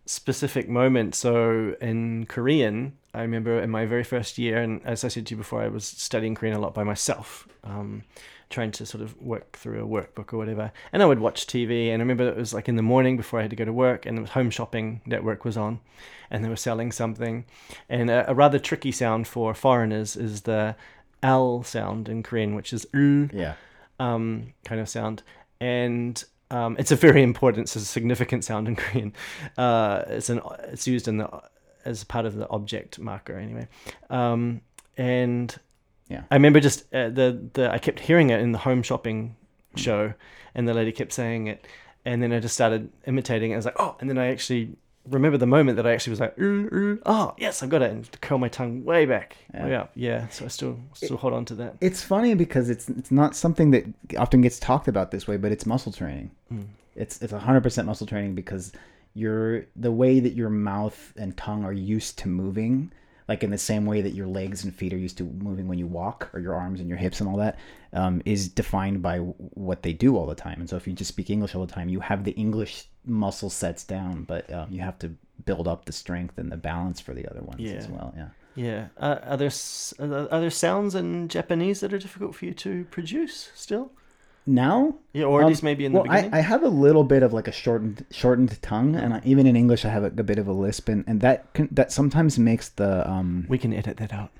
[0.06, 1.14] specific moment.
[1.14, 5.34] So in Korean, I remember in my very first year, and as I said to
[5.34, 8.02] you before, I was studying Korean a lot by myself, um,
[8.50, 10.72] trying to sort of work through a workbook or whatever.
[10.92, 13.38] And I would watch TV, and I remember it was like in the morning before
[13.38, 15.80] I had to go to work, and the Home Shopping Network was on,
[16.30, 17.46] and they were selling something.
[17.88, 20.76] And a, a rather tricky sound for foreigners is the
[21.24, 23.54] L sound in Korean, which is Yeah.
[23.98, 25.22] um, kind of sound,
[25.60, 29.12] and um, it's a very important, it's a significant sound in Korean.
[29.58, 30.40] Uh, it's an
[30.72, 31.28] it's used in the
[31.84, 33.66] as part of the object marker anyway,
[34.10, 34.60] um,
[34.96, 35.56] and
[36.08, 36.22] Yeah.
[36.30, 39.36] I remember just uh, the the I kept hearing it in the home shopping
[39.76, 40.12] show,
[40.54, 41.66] and the lady kept saying it,
[42.04, 43.54] and then I just started imitating it.
[43.54, 44.76] I was like, oh, and then I actually
[45.08, 47.90] remember the moment that I actually was like, "Uh, uh, oh yes, I've got it,
[47.90, 49.64] and curl my tongue way back, Yeah.
[49.66, 49.92] way up.
[49.94, 51.76] Yeah, so I still still hold on to that.
[51.80, 53.84] It's funny because it's it's not something that
[54.18, 56.30] often gets talked about this way, but it's muscle training.
[56.52, 56.66] Mm.
[56.96, 58.72] It's it's hundred percent muscle training because
[59.14, 62.90] you're the way that your mouth and tongue are used to moving,
[63.28, 65.78] like in the same way that your legs and feet are used to moving when
[65.78, 67.56] you walk, or your arms and your hips and all that,
[67.92, 70.58] um, is defined by what they do all the time.
[70.60, 73.50] And so if you just speak English all the time, you have the English muscle
[73.50, 75.12] sets down, but um, you have to
[75.44, 78.14] build up the strength and the balance for the other ones as well.
[78.16, 78.28] Yeah.
[78.56, 78.86] Yeah.
[78.98, 79.50] Uh, are there
[79.98, 83.90] are there are there sounds in Japanese that are difficult for you to produce still?
[84.46, 86.34] Now Yeah, or at Um, least maybe in well, the beginning.
[86.34, 89.46] I, I have a little bit of like a shortened shortened tongue, and I, even
[89.46, 91.90] in English, I have a, a bit of a lisp, and, and that can, that
[91.92, 94.30] sometimes makes the um we can edit that out.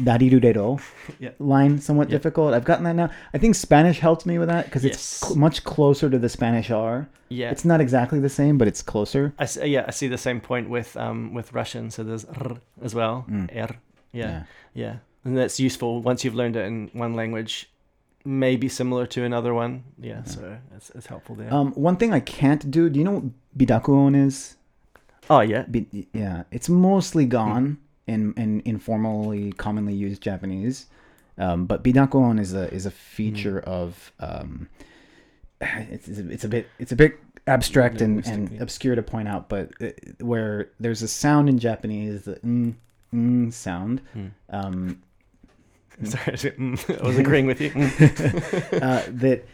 [0.00, 0.80] "Darirurero"
[1.18, 1.30] Yeah.
[1.38, 2.16] line somewhat Yeah.
[2.16, 2.54] difficult.
[2.54, 3.10] I've gotten that now.
[3.34, 6.70] I think Spanish helped me with that because it's cl- much closer to the Spanish
[6.70, 7.08] R.
[7.28, 7.50] Yeah.
[7.50, 9.32] It's not exactly the same, but it's closer.
[9.38, 11.90] I see, yeah, I see the same point with um with Russian.
[11.90, 13.24] So there's r as well.
[13.30, 13.48] Mm.
[13.56, 13.76] R.
[14.12, 14.42] Yeah,
[14.74, 17.68] yeah, and that's useful once you've learned it in one language.
[18.24, 19.82] Maybe similar to another one.
[19.98, 21.52] Yeah, so it's, it's helpful there.
[21.52, 22.88] Um, one thing I can't do.
[22.88, 23.24] Do you know what
[23.58, 24.56] bidakuon is?
[25.30, 25.64] oh yeah,
[26.12, 30.86] yeah, it's mostly gone in in informally commonly used Japanese.
[31.38, 34.68] Um, but bidakuon is a is a feature of um,
[35.60, 39.70] it's, it's, a, bit it's a bit abstract and, and obscure to point out, but
[39.80, 39.88] uh,
[40.20, 42.74] where there's a sound in Japanese, the mm,
[43.14, 44.00] mm sound.
[44.12, 44.26] Hmm.
[44.50, 45.02] Um,
[46.04, 47.70] Sorry, I was- mm, agreeing with you.
[47.70, 48.82] Mm.
[48.82, 49.46] uh, that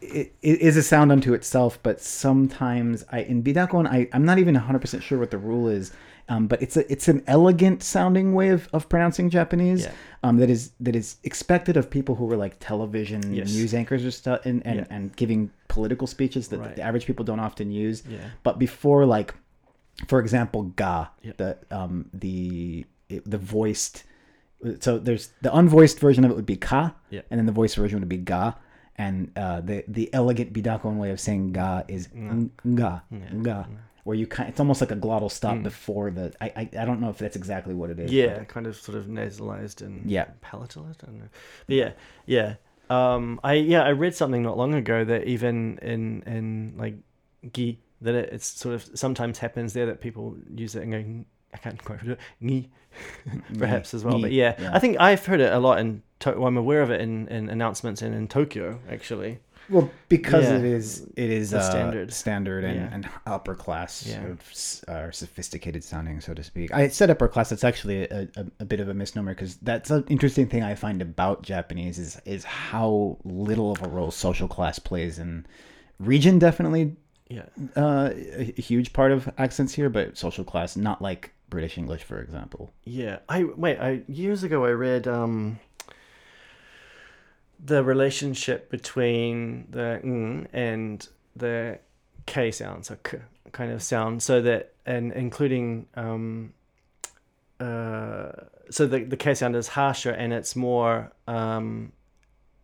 [0.00, 4.38] it, it is a sound unto itself, but sometimes I in Bidakuon I I'm not
[4.38, 5.92] even 100% sure what the rule is.
[6.32, 9.92] Um, but it's a it's an elegant sounding way of, of pronouncing Japanese Yeah.
[10.24, 13.52] um, that is that is expected of people who were like television Yes.
[13.56, 14.94] news anchors or stuff and, and, Yeah.
[14.96, 16.76] and giving political speeches that Right.
[16.78, 17.98] the average people don't often use.
[18.08, 18.18] Yeah.
[18.46, 19.30] But before like
[20.10, 20.96] for example, ga
[21.28, 21.36] Yep.
[21.42, 22.38] the um the
[23.14, 23.96] it, the voiced
[24.84, 26.82] so there's the unvoiced version of it would be ka
[27.30, 28.44] and then the voiced version would be ga
[28.96, 32.50] and uh, the the elegant Bidakuon way of saying ga is Nga.
[32.76, 33.34] nga Yeah.
[33.42, 33.58] nga
[34.04, 35.62] where you kind it's almost like a glottal stop Mm.
[35.62, 38.66] before the I, I I don't know if that's exactly what it is Yeah, kind
[38.66, 40.26] of sort of nasalized and Yeah.
[40.40, 40.86] palatal.
[40.90, 41.28] I don't know.
[41.66, 41.92] But yeah,
[42.26, 42.54] yeah.
[42.90, 46.96] Um, I yeah, I read something not long ago that even in in like
[47.52, 51.24] gi that it, it's sort of sometimes happens there that people use it and go
[51.54, 54.20] I can't quite do it but perhaps as well.
[54.20, 56.02] But yeah, I think I've heard it a lot in.
[56.20, 59.38] To- well, I'm aware of it in, in announcements and in Tokyo actually.
[59.70, 60.58] Well, because Yeah.
[60.58, 62.12] it is it is uh, standard.
[62.12, 62.88] standard and, Yeah.
[62.92, 64.24] and upper class Yeah.
[64.26, 66.72] of uh, sophisticated sounding, so to speak.
[66.74, 67.50] I said upper class.
[67.50, 70.74] That's actually a, a, a bit of a misnomer because that's an interesting thing I
[70.74, 75.46] find about Japanese is is how little of a role social class plays in
[75.98, 76.38] region.
[76.38, 76.96] Definitely
[77.28, 77.46] Yeah.
[77.76, 82.02] uh, a, a huge part of accents here, but social class not like British English,
[82.02, 82.72] for example.
[82.84, 83.78] Yeah, I wait.
[83.78, 85.58] I years ago I read um,
[87.64, 91.78] the relationship between the ng and the
[92.26, 93.18] k sound, so k
[93.52, 96.52] kind of sound, so that and including um,
[97.60, 98.32] uh,
[98.70, 101.92] so the the k sound is harsher and it's more um,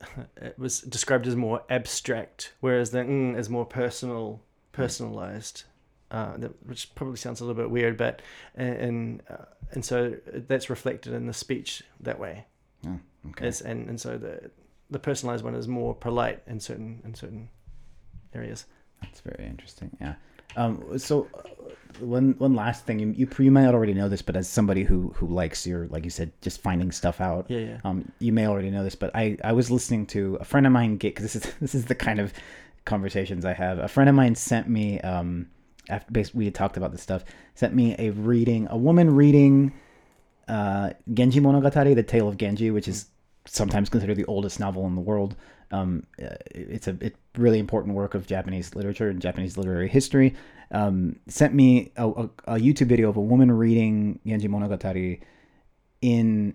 [0.37, 4.41] it was described as more abstract, whereas the ng is more personal,
[4.73, 5.65] personalized.
[6.11, 8.23] Uh, that, which probably sounds a little bit weird, but
[8.55, 12.47] and and, uh, and so that's reflected in the speech that way.
[12.87, 13.49] Oh, okay.
[13.49, 14.51] It's, and and so the
[14.91, 17.49] the personalized one is more polite in certain in certain
[18.35, 18.67] areas.
[19.03, 19.97] That's very interesting.
[20.01, 20.15] Yeah.
[20.57, 21.43] Um, so uh,
[22.01, 24.83] one one last thing you, you you might not already know this, but as somebody
[24.83, 27.79] who who likes your like you said just finding stuff out, Yeah, yeah.
[27.85, 30.73] um, you may already know this, but I I was listening to a friend of
[30.73, 32.33] mine get because this is this is the kind of
[32.87, 33.79] conversations I have.
[33.79, 35.49] A friend of mine sent me um
[35.91, 37.25] after basically we had talked about this stuff
[37.55, 39.73] sent me a reading a woman reading
[40.49, 43.07] uh Genji Monogatari, the Tale of Genji, which is
[43.49, 45.37] sometimes considered the oldest novel in the world.
[45.71, 50.35] Um, uh, it's a it really important work of Japanese literature and Japanese literary history.
[50.71, 55.21] Um, sent me a, a, a YouTube video of a woman reading Genji Monogatari
[56.01, 56.55] in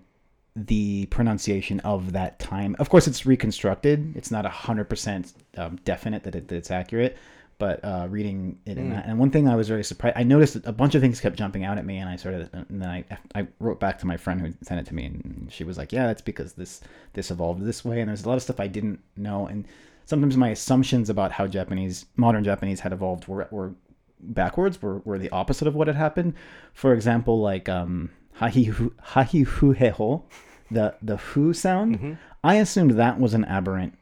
[0.55, 2.75] the pronunciation of that time.
[2.79, 4.15] Of course, it's reconstructed.
[4.15, 7.17] It's not a hundred percent um, definite that, it, that it's accurate.
[7.59, 8.93] But uh, reading it in Mm.
[8.95, 10.17] that, and one thing I was very surprised.
[10.17, 12.49] I noticed a bunch of things kept jumping out at me, and I sort of,
[12.53, 15.47] and then I, I wrote back to my friend who sent it to me, and
[15.51, 16.81] she was like, "Yeah, that's because this
[17.13, 19.65] this evolved this way." And there's a lot of stuff I didn't know, and
[20.05, 23.73] sometimes my assumptions about how Japanese modern Japanese had evolved were were
[24.19, 26.33] backwards, were, were the opposite of what had happened.
[26.73, 28.09] For example, like um,
[28.41, 30.23] hahihu hahihuheho,
[30.71, 31.99] the the hu sound.
[31.99, 32.17] Mhm.
[32.43, 33.97] I assumed that was an aberrant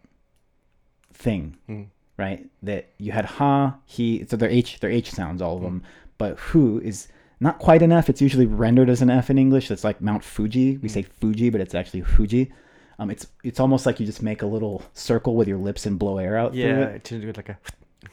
[1.13, 1.87] thing, Mm.
[2.17, 2.47] Right?
[2.63, 5.65] That you had ha, he, so they're H, they're H sounds, all of Mm.
[5.65, 5.83] them,
[6.17, 7.07] but who is
[7.39, 8.09] not quite an F.
[8.09, 9.71] It's usually rendered as an F in English.
[9.71, 10.77] It's like Mount Fuji.
[10.77, 10.91] We Mm.
[10.91, 12.51] say Fuji, but it's actually Fuji.
[12.99, 15.97] Um, it's it's almost like you just make a little circle with your lips and
[15.97, 16.95] blow air out Yeah, it.
[16.97, 17.57] it to do like a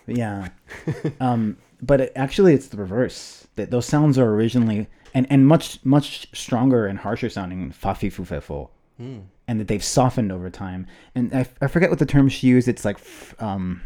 [0.06, 0.48] Yeah.
[1.20, 3.46] um, but it, actually, it's the reverse.
[3.56, 8.08] That those sounds are originally and and much much stronger and harsher sounding fa fi
[8.08, 8.70] fu fe fo
[9.00, 9.22] mm.
[9.46, 10.86] and that they've softened over time.
[11.14, 12.68] And I, I forget what the term she used.
[12.68, 13.82] It's like f- um,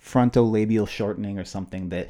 [0.00, 1.88] frontolabial shortening or something.
[1.90, 2.08] That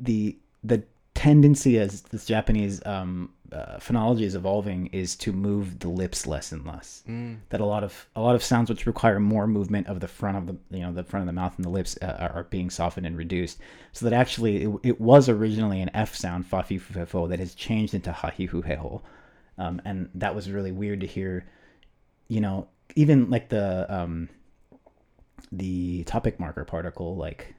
[0.00, 0.82] the the
[1.14, 6.52] tendency as this Japanese um, uh, phonology is evolving is to move the lips less
[6.52, 7.02] and less.
[7.08, 7.38] Mm.
[7.48, 10.36] That a lot of a lot of sounds which require more movement of the front
[10.36, 12.44] of the you know the front of the mouth and the lips uh, are, are
[12.44, 13.58] being softened and reduced.
[13.92, 17.26] So that actually it, it was originally an F sound fa fi fu fe fo
[17.26, 19.02] that has changed into ha hi hu he ho.
[19.58, 21.44] Um, and that was really weird to hear
[22.30, 24.28] you know, even like the um
[25.52, 27.54] the topic marker particle like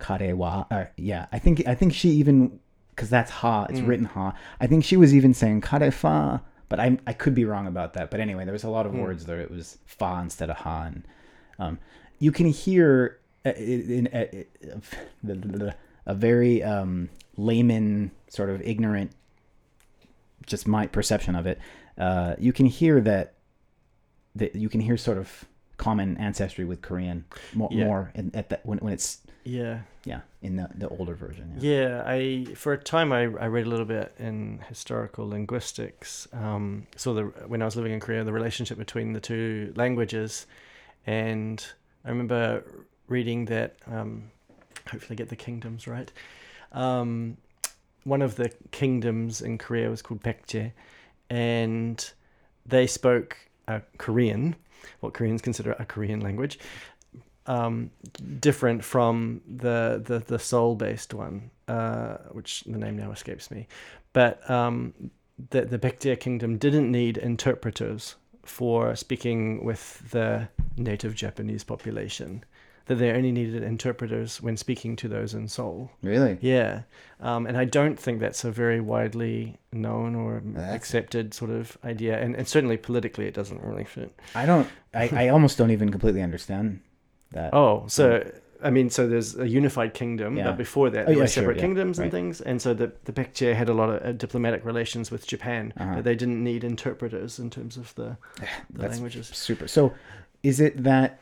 [0.00, 2.58] karewa uh, yeah, I think I think she even
[2.96, 3.86] cuz that's ha, it's Mm.
[3.88, 4.34] written ha.
[4.60, 6.40] I think she was even saying karefa,
[6.70, 8.10] but I I could be wrong about that.
[8.10, 9.00] But anyway, there was a lot of Mm.
[9.02, 11.02] words there it was fa instead of ha and
[11.58, 11.78] um
[12.18, 15.72] you can hear uh, in, in, uh,
[16.06, 19.10] a very um layman sort of ignorant
[20.46, 21.58] just my perception of it
[21.98, 23.34] uh, you can hear that
[24.36, 25.44] that you can hear sort of
[25.76, 27.24] common ancestry with Korean
[27.54, 27.84] more, Yeah.
[27.84, 29.80] more in, at that when, when it's Yeah.
[30.04, 31.70] yeah in the, the older version yeah.
[31.72, 36.26] Yeah, I for a time I, I read a little bit in historical linguistics.
[36.32, 40.46] Um, so the when I was living in Korea, the relationship between the two languages,
[41.06, 41.64] and
[42.04, 42.64] I remember
[43.06, 43.76] reading that.
[43.86, 44.30] Um,
[44.90, 46.10] hopefully, I get the kingdoms right.
[46.72, 47.36] Um,
[48.04, 50.72] one of the kingdoms in Korea was called Baekje,
[51.30, 52.12] and
[52.66, 53.36] they spoke
[53.68, 54.56] uh, Korean,
[55.00, 56.58] what Koreans consider a Korean language,
[57.46, 57.90] um,
[58.40, 63.68] different from the the, the Seoul based one, uh, which the name now escapes me.
[64.12, 64.94] But um,
[65.50, 72.44] the the Baekje kingdom didn't need interpreters for speaking with the native Japanese population.
[72.88, 75.90] That they only needed interpreters when speaking to those in Seoul.
[76.02, 76.82] really Yeah,
[77.20, 81.78] um, and I don't think that's a very widely known or That's- accepted sort of
[81.84, 84.10] idea, and, and certainly politically it doesn't really fit.
[84.34, 86.80] I don't I, I almost don't even completely understand
[87.32, 88.28] that Oh, so
[88.60, 90.44] I mean, so there's a unified kingdom, Yeah.
[90.48, 92.12] but before that Oh, there yeah, were sure, separate yeah, kingdoms and right.
[92.12, 95.72] things, and so the the Baekje had a lot of uh, diplomatic relations with Japan,
[95.76, 95.94] Uh-huh.
[95.96, 98.16] but they didn't need interpreters in terms of the,
[98.70, 99.26] the That's languages.
[99.28, 99.92] super so
[100.42, 101.20] is it that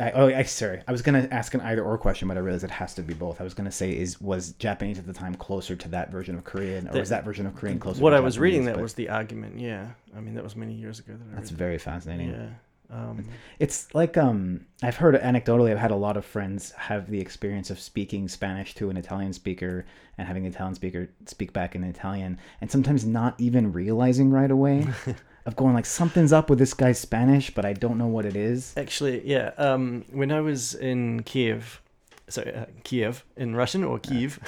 [0.00, 0.82] I, oh, I sorry.
[0.86, 3.14] I was gonna ask an either or question, but I realized it has to be
[3.14, 3.40] both.
[3.40, 6.44] I was gonna say is was Japanese at the time closer to that version of
[6.44, 8.02] Korean, or The- was that version of Korean closer?
[8.02, 9.58] what I was reading that was the argument.
[9.58, 12.30] Yeah, I mean that was many years ago that I That's very fascinating.
[12.30, 12.48] Yeah.
[12.88, 13.24] Um,
[13.58, 15.72] It's like um, I've heard anecdotally.
[15.72, 19.32] I've had a lot of friends have the experience of speaking Spanish to an Italian
[19.32, 19.84] speaker
[20.16, 24.50] and having the Italian speaker speak back in Italian, and sometimes not even realizing right
[24.52, 24.86] away
[25.46, 28.36] of going like something's up with this guy's Spanish, but I don't know what it
[28.36, 28.74] is.
[28.76, 29.52] Actually, yeah.
[29.56, 31.80] Um, when I was in Kiev,
[32.28, 34.40] sorry, uh, Kiev in Russian or Kiev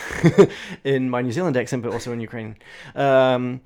[0.84, 2.56] in my New Zealand accent, but also in Ukrainian,
[2.96, 3.60] um,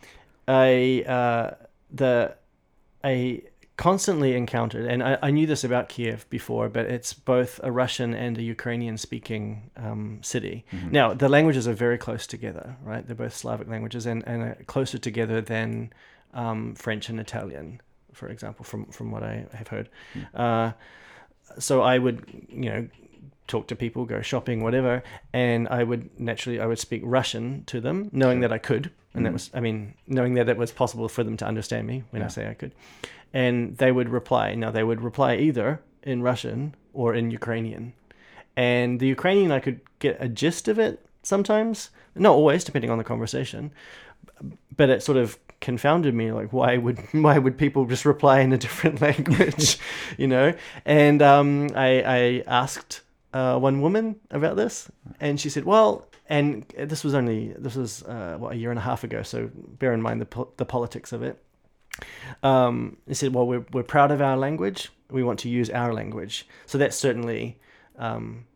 [0.47, 1.55] I uh,
[1.91, 2.35] the
[3.03, 3.43] I
[3.78, 8.12] constantly encountered, and I, I knew this about Kiev before, but it's both a Russian
[8.12, 10.66] and a Ukrainian speaking um, city.
[10.91, 13.05] Now, the languages are very close together, right?
[13.07, 15.93] They're both Slavic languages and, and closer together than
[16.35, 17.80] um, French and Italian,
[18.12, 19.89] for example, from, from what I have heard.
[20.35, 20.72] Uh,
[21.59, 22.89] so I would, you know,
[23.47, 25.03] talk to people, go shopping, whatever,
[25.33, 29.26] and I would naturally I would speak Russian to them, knowing that I could, and
[29.26, 32.22] that was I mean knowing that it was possible for them to understand me when
[32.22, 32.72] I say I could,
[33.33, 34.55] and they would reply.
[34.55, 37.93] Now they would reply either in Russian or in Ukrainian,
[38.57, 42.99] and the Ukrainian I could get a gist of it sometimes, not always, depending on
[42.99, 43.72] the conversation,
[44.76, 48.52] but it sort of confounded me like why would why would people just reply in
[48.52, 49.78] a different language
[50.18, 50.52] you know?
[50.84, 53.00] And um, I, I asked
[53.32, 54.90] uh, one woman about this
[55.20, 58.78] and she said well and this was only this was uh, what a year and
[58.78, 61.42] a half ago so bear in mind the, po- the politics of it.
[62.42, 64.90] Um, they said well we're, we're proud of our language.
[65.10, 66.46] We want to use our language.
[66.66, 67.58] So that's certainly
[67.98, 68.46] um,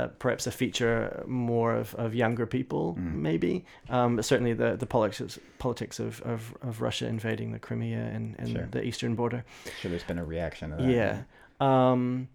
[0.00, 3.64] uh, perhaps a feature more of, of younger people, maybe.
[3.88, 8.36] Um, but certainly the, the politics politics of, of, of Russia invading the Crimea and,
[8.38, 8.68] and Sure.
[8.70, 9.44] the eastern border.
[9.80, 10.90] Sure, there's been a reaction to that.
[10.90, 11.22] Yeah.
[11.60, 12.28] Um,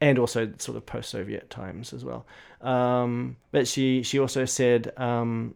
[0.00, 2.26] and also sort of post Soviet times as well.
[2.60, 5.54] Um, but she, she also said, um,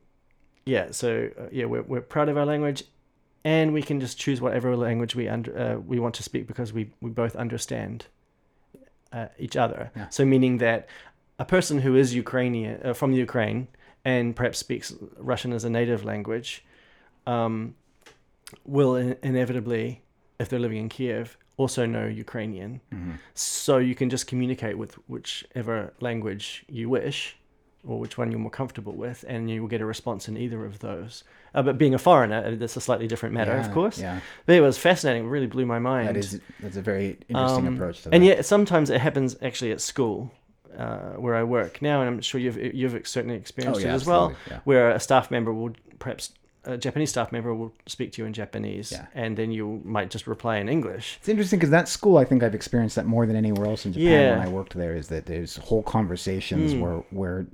[0.64, 2.84] yeah, so uh, yeah, we're, we're proud of our language
[3.44, 6.72] and we can just choose whatever language we under, uh, we want to speak because
[6.72, 8.06] we, we both understand
[9.12, 9.90] uh, each other.
[9.96, 10.08] Yeah.
[10.10, 10.88] So meaning that
[11.38, 13.68] a person who is Ukrainian uh, from the Ukraine
[14.04, 16.64] and perhaps speaks Russian as a native language
[17.26, 17.74] um,
[18.64, 20.02] will in- inevitably,
[20.38, 22.80] if they're living in Kiev, also know Ukrainian.
[22.94, 23.12] Mm-hmm.
[23.34, 27.36] So you can just communicate with whichever language you wish,
[27.86, 30.64] or which one you're more comfortable with, and you will get a response in either
[30.64, 31.24] of those.
[31.54, 33.98] Uh, but being a foreigner, uh, that's a slightly different matter, of course.
[33.98, 35.24] Yeah, But it was fascinating.
[35.24, 36.08] It really blew my mind.
[36.08, 38.14] that is that's a very interesting Um, approach to that.
[38.14, 40.30] And yet, sometimes it happens actually at school,
[40.76, 43.94] uh, where I work now, and I'm sure you've you've certainly experienced Oh, yeah, it
[43.96, 44.60] as well, yeah.
[44.64, 46.32] where a staff member will perhaps
[46.64, 49.06] a Japanese staff member will speak to you in Japanese, Yeah.
[49.14, 51.16] and then you might just reply in English.
[51.20, 53.92] It's interesting because that school, I think I've experienced that more than anywhere else in
[53.92, 54.38] Japan Yeah.
[54.38, 54.94] when I worked there.
[54.94, 56.80] Is that there's whole conversations Mm.
[56.80, 57.46] where where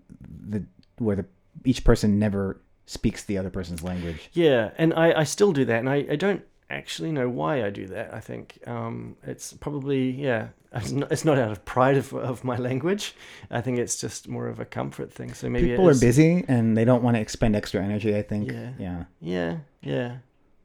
[0.48, 0.64] the
[0.98, 1.26] where the
[1.64, 4.28] each person never speaks the other person's language.
[4.32, 7.70] Yeah, and I, I still do that, and I, I don't actually know why I
[7.70, 8.12] do that.
[8.12, 12.44] I think um, it's probably yeah, it's not, it's not out of pride of, of
[12.44, 13.14] my language.
[13.50, 15.34] I think it's just more of a comfort thing.
[15.34, 18.16] So maybe People are busy and they don't want to expend extra energy.
[18.16, 18.50] I think.
[18.50, 18.70] Yeah.
[18.78, 19.04] Yeah.
[19.20, 20.16] Yeah, yeah.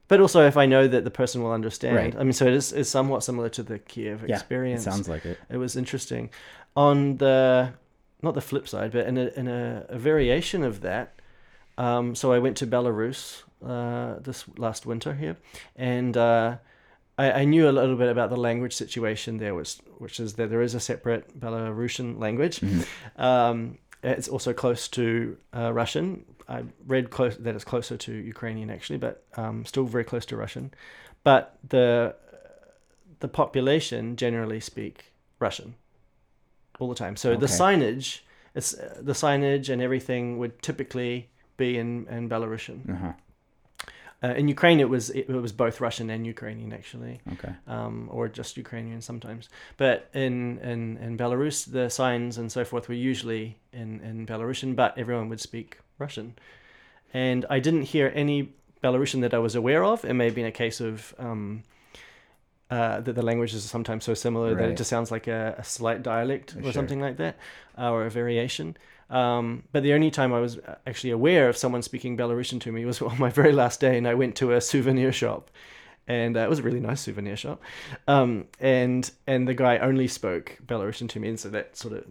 [0.08, 2.16] But also, if I know that the person will understand, Right.
[2.16, 4.36] I mean, so it is, is somewhat similar to the Kiev Yeah.
[4.38, 4.82] experience.
[4.82, 5.38] It sounds like it.
[5.50, 6.32] it was interesting.
[6.76, 7.74] On the
[8.22, 11.20] not the flip side, but in a in a, a variation of that.
[11.78, 15.38] Um, so I went to Belarus uh, this last winter here,
[15.76, 16.58] and uh,
[17.18, 20.50] I, I knew a little bit about the language situation there, which which is that
[20.50, 22.62] there is a separate Belarusian language.
[23.18, 26.26] Um, it's also close to uh, Russian.
[26.48, 30.38] I read close that it's closer to Ukrainian actually, but um, still very close to
[30.38, 30.74] Russian.
[31.24, 32.16] But the
[33.20, 35.76] the population generally speak Russian
[36.80, 37.18] all the time.
[37.18, 38.22] So the signage,
[38.56, 42.90] it's uh, the signage and everything would typically be in in Belarusian.
[42.90, 43.14] Uh-huh.
[44.22, 47.54] Uh, in Ukraine, it was it, was both Russian and Ukrainian actually, Okay.
[47.68, 49.48] um, or just Ukrainian sometimes.
[49.78, 54.76] But in, in in Belarus, the signs and so forth were usually in in Belarusian,
[54.76, 56.28] but everyone would speak Russian.
[57.14, 58.40] And I didn't hear any
[58.84, 60.04] Belarusian that I was aware of.
[60.04, 61.64] It may have been a case of um,
[62.70, 65.64] uh, that the languages are sometimes so similar that it just sounds like a, a
[65.64, 66.74] slight dialect or Sure.
[66.74, 67.36] something like that,
[67.78, 68.78] uh, or a variation.
[69.10, 72.86] Um, but the only time I was actually aware of someone speaking Belarusian to me
[72.86, 75.50] was on my very last day, and I went to a souvenir shop,
[76.08, 77.62] and uh, it was a really nice souvenir shop,
[78.08, 82.06] um, and and the guy only spoke Belarusian to me, and so that sort of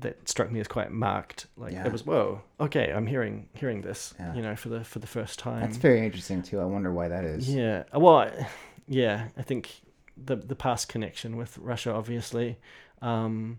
[0.00, 1.46] that struck me as quite marked.
[1.56, 1.86] Like Yeah.
[1.86, 4.34] it was whoa, okay, I'm hearing hearing this, Yeah.
[4.34, 5.60] you know, for the for the first time.
[5.62, 6.60] That's very interesting too.
[6.60, 7.52] I wonder why that is.
[7.52, 7.84] Yeah.
[7.92, 8.46] Well, I-
[8.86, 9.28] yeah.
[9.36, 9.70] I think
[10.16, 12.58] the the past connection with Russia, obviously,
[13.02, 13.58] um,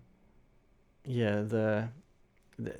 [1.04, 1.88] yeah, the,
[2.58, 2.74] the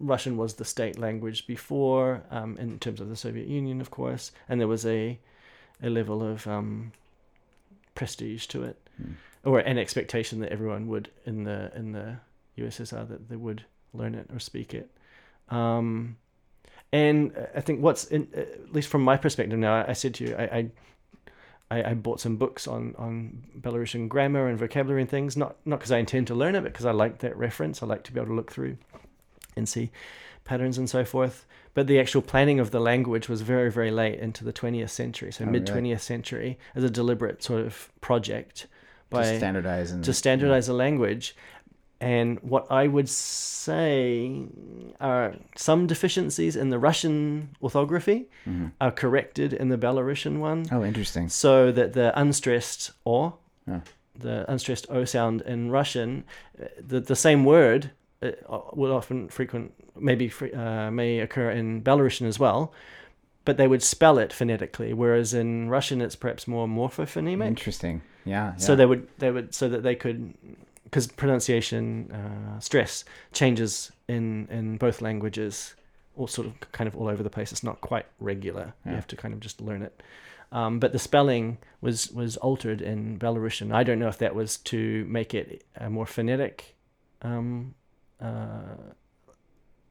[0.00, 4.32] Russian was the state language before, um, in terms of the Soviet Union, of course,
[4.48, 5.18] and there was a
[5.82, 6.92] a level of um,
[7.94, 9.12] prestige to it, Hmm.
[9.44, 12.16] or an expectation that everyone would in the in the
[12.56, 14.90] USSR that they would learn it or speak it.
[15.50, 16.16] Um,
[16.92, 20.24] and I think what's in, at least from my perspective now, I, I said to
[20.24, 20.70] you, I, I
[21.70, 25.80] I, I bought some books on, on Belarusian grammar and vocabulary and things, not not
[25.80, 27.82] because I intend to learn it, but because I like that reference.
[27.82, 28.76] I like to be able to look through
[29.56, 29.90] and see
[30.44, 31.44] patterns and so forth.
[31.74, 35.30] But the actual planning of the language was very, very late into the 20th century,
[35.32, 35.90] so Oh, mid really?
[35.90, 38.66] 20th century, as a deliberate sort of project
[39.10, 41.36] by to standardize and to standardize the language.
[42.00, 44.42] And what I would say
[45.00, 48.72] are some deficiencies in the Russian orthography Mhm.
[48.80, 51.28] are corrected in the Belarusian one Oh, interesting.
[51.28, 53.34] so that the unstressed o,
[53.66, 53.80] Yeah.
[54.18, 56.24] the unstressed o sound in Russian,
[56.60, 57.90] uh, the the same word
[58.22, 58.30] uh,
[58.72, 62.72] will often frequent maybe uh, may occur in Belarusian as well,
[63.44, 67.46] but they would spell it phonetically, whereas in Russian it's perhaps more morphophonemic.
[67.46, 68.00] Interesting.
[68.24, 68.56] Yeah.
[68.56, 70.34] So they would they would so that they could
[70.86, 75.74] because pronunciation uh, stress changes in in both languages,
[76.16, 77.52] all sort of kind of all over the place.
[77.52, 78.72] It's not quite regular.
[78.84, 80.02] You have to kind of just learn it.
[80.52, 83.74] Um, but the spelling was was altered in Belarusian.
[83.74, 86.76] I don't know if that was to make it a more phonetic
[87.22, 87.74] um,
[88.20, 88.76] uh,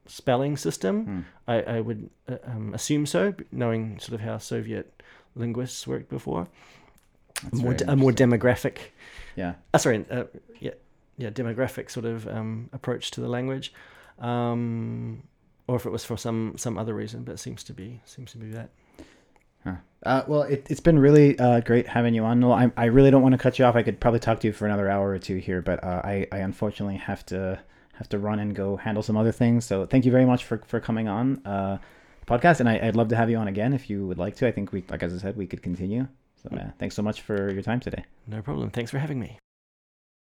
[0.06, 1.04] spelling system.
[1.04, 1.20] Hmm.
[1.46, 5.02] I, I would uh, um, assume so, knowing sort of how Soviet
[5.34, 6.48] linguists worked before.
[7.52, 8.78] More de- a more demographic
[9.36, 9.54] Yeah.
[9.74, 10.24] uh, sorry, uh,
[10.58, 10.70] yeah,
[11.16, 13.72] yeah, demographic sort of um, approach to the language,
[14.18, 15.22] um,
[15.66, 18.32] or if it was for some some other reason, but it seems to be seems
[18.32, 18.70] to be that.
[19.64, 19.76] Huh.
[20.04, 22.38] Uh, well, it, it's been really uh, great having you on.
[22.38, 23.74] Noel, I, I really don't want to cut you off.
[23.74, 26.28] I could probably talk to you for another hour or two here, but uh, I,
[26.30, 27.58] I unfortunately have to
[27.94, 29.64] have to run and go handle some other things.
[29.64, 31.78] So thank you very much for, for coming on uh,
[32.20, 34.36] the podcast, and I, I'd love to have you on again if you would like
[34.36, 34.46] to.
[34.46, 36.06] I think we, like as I said, we could continue.
[36.42, 38.04] So uh, thanks so much for your time today.
[38.26, 38.70] No problem.
[38.70, 39.38] Thanks for having me.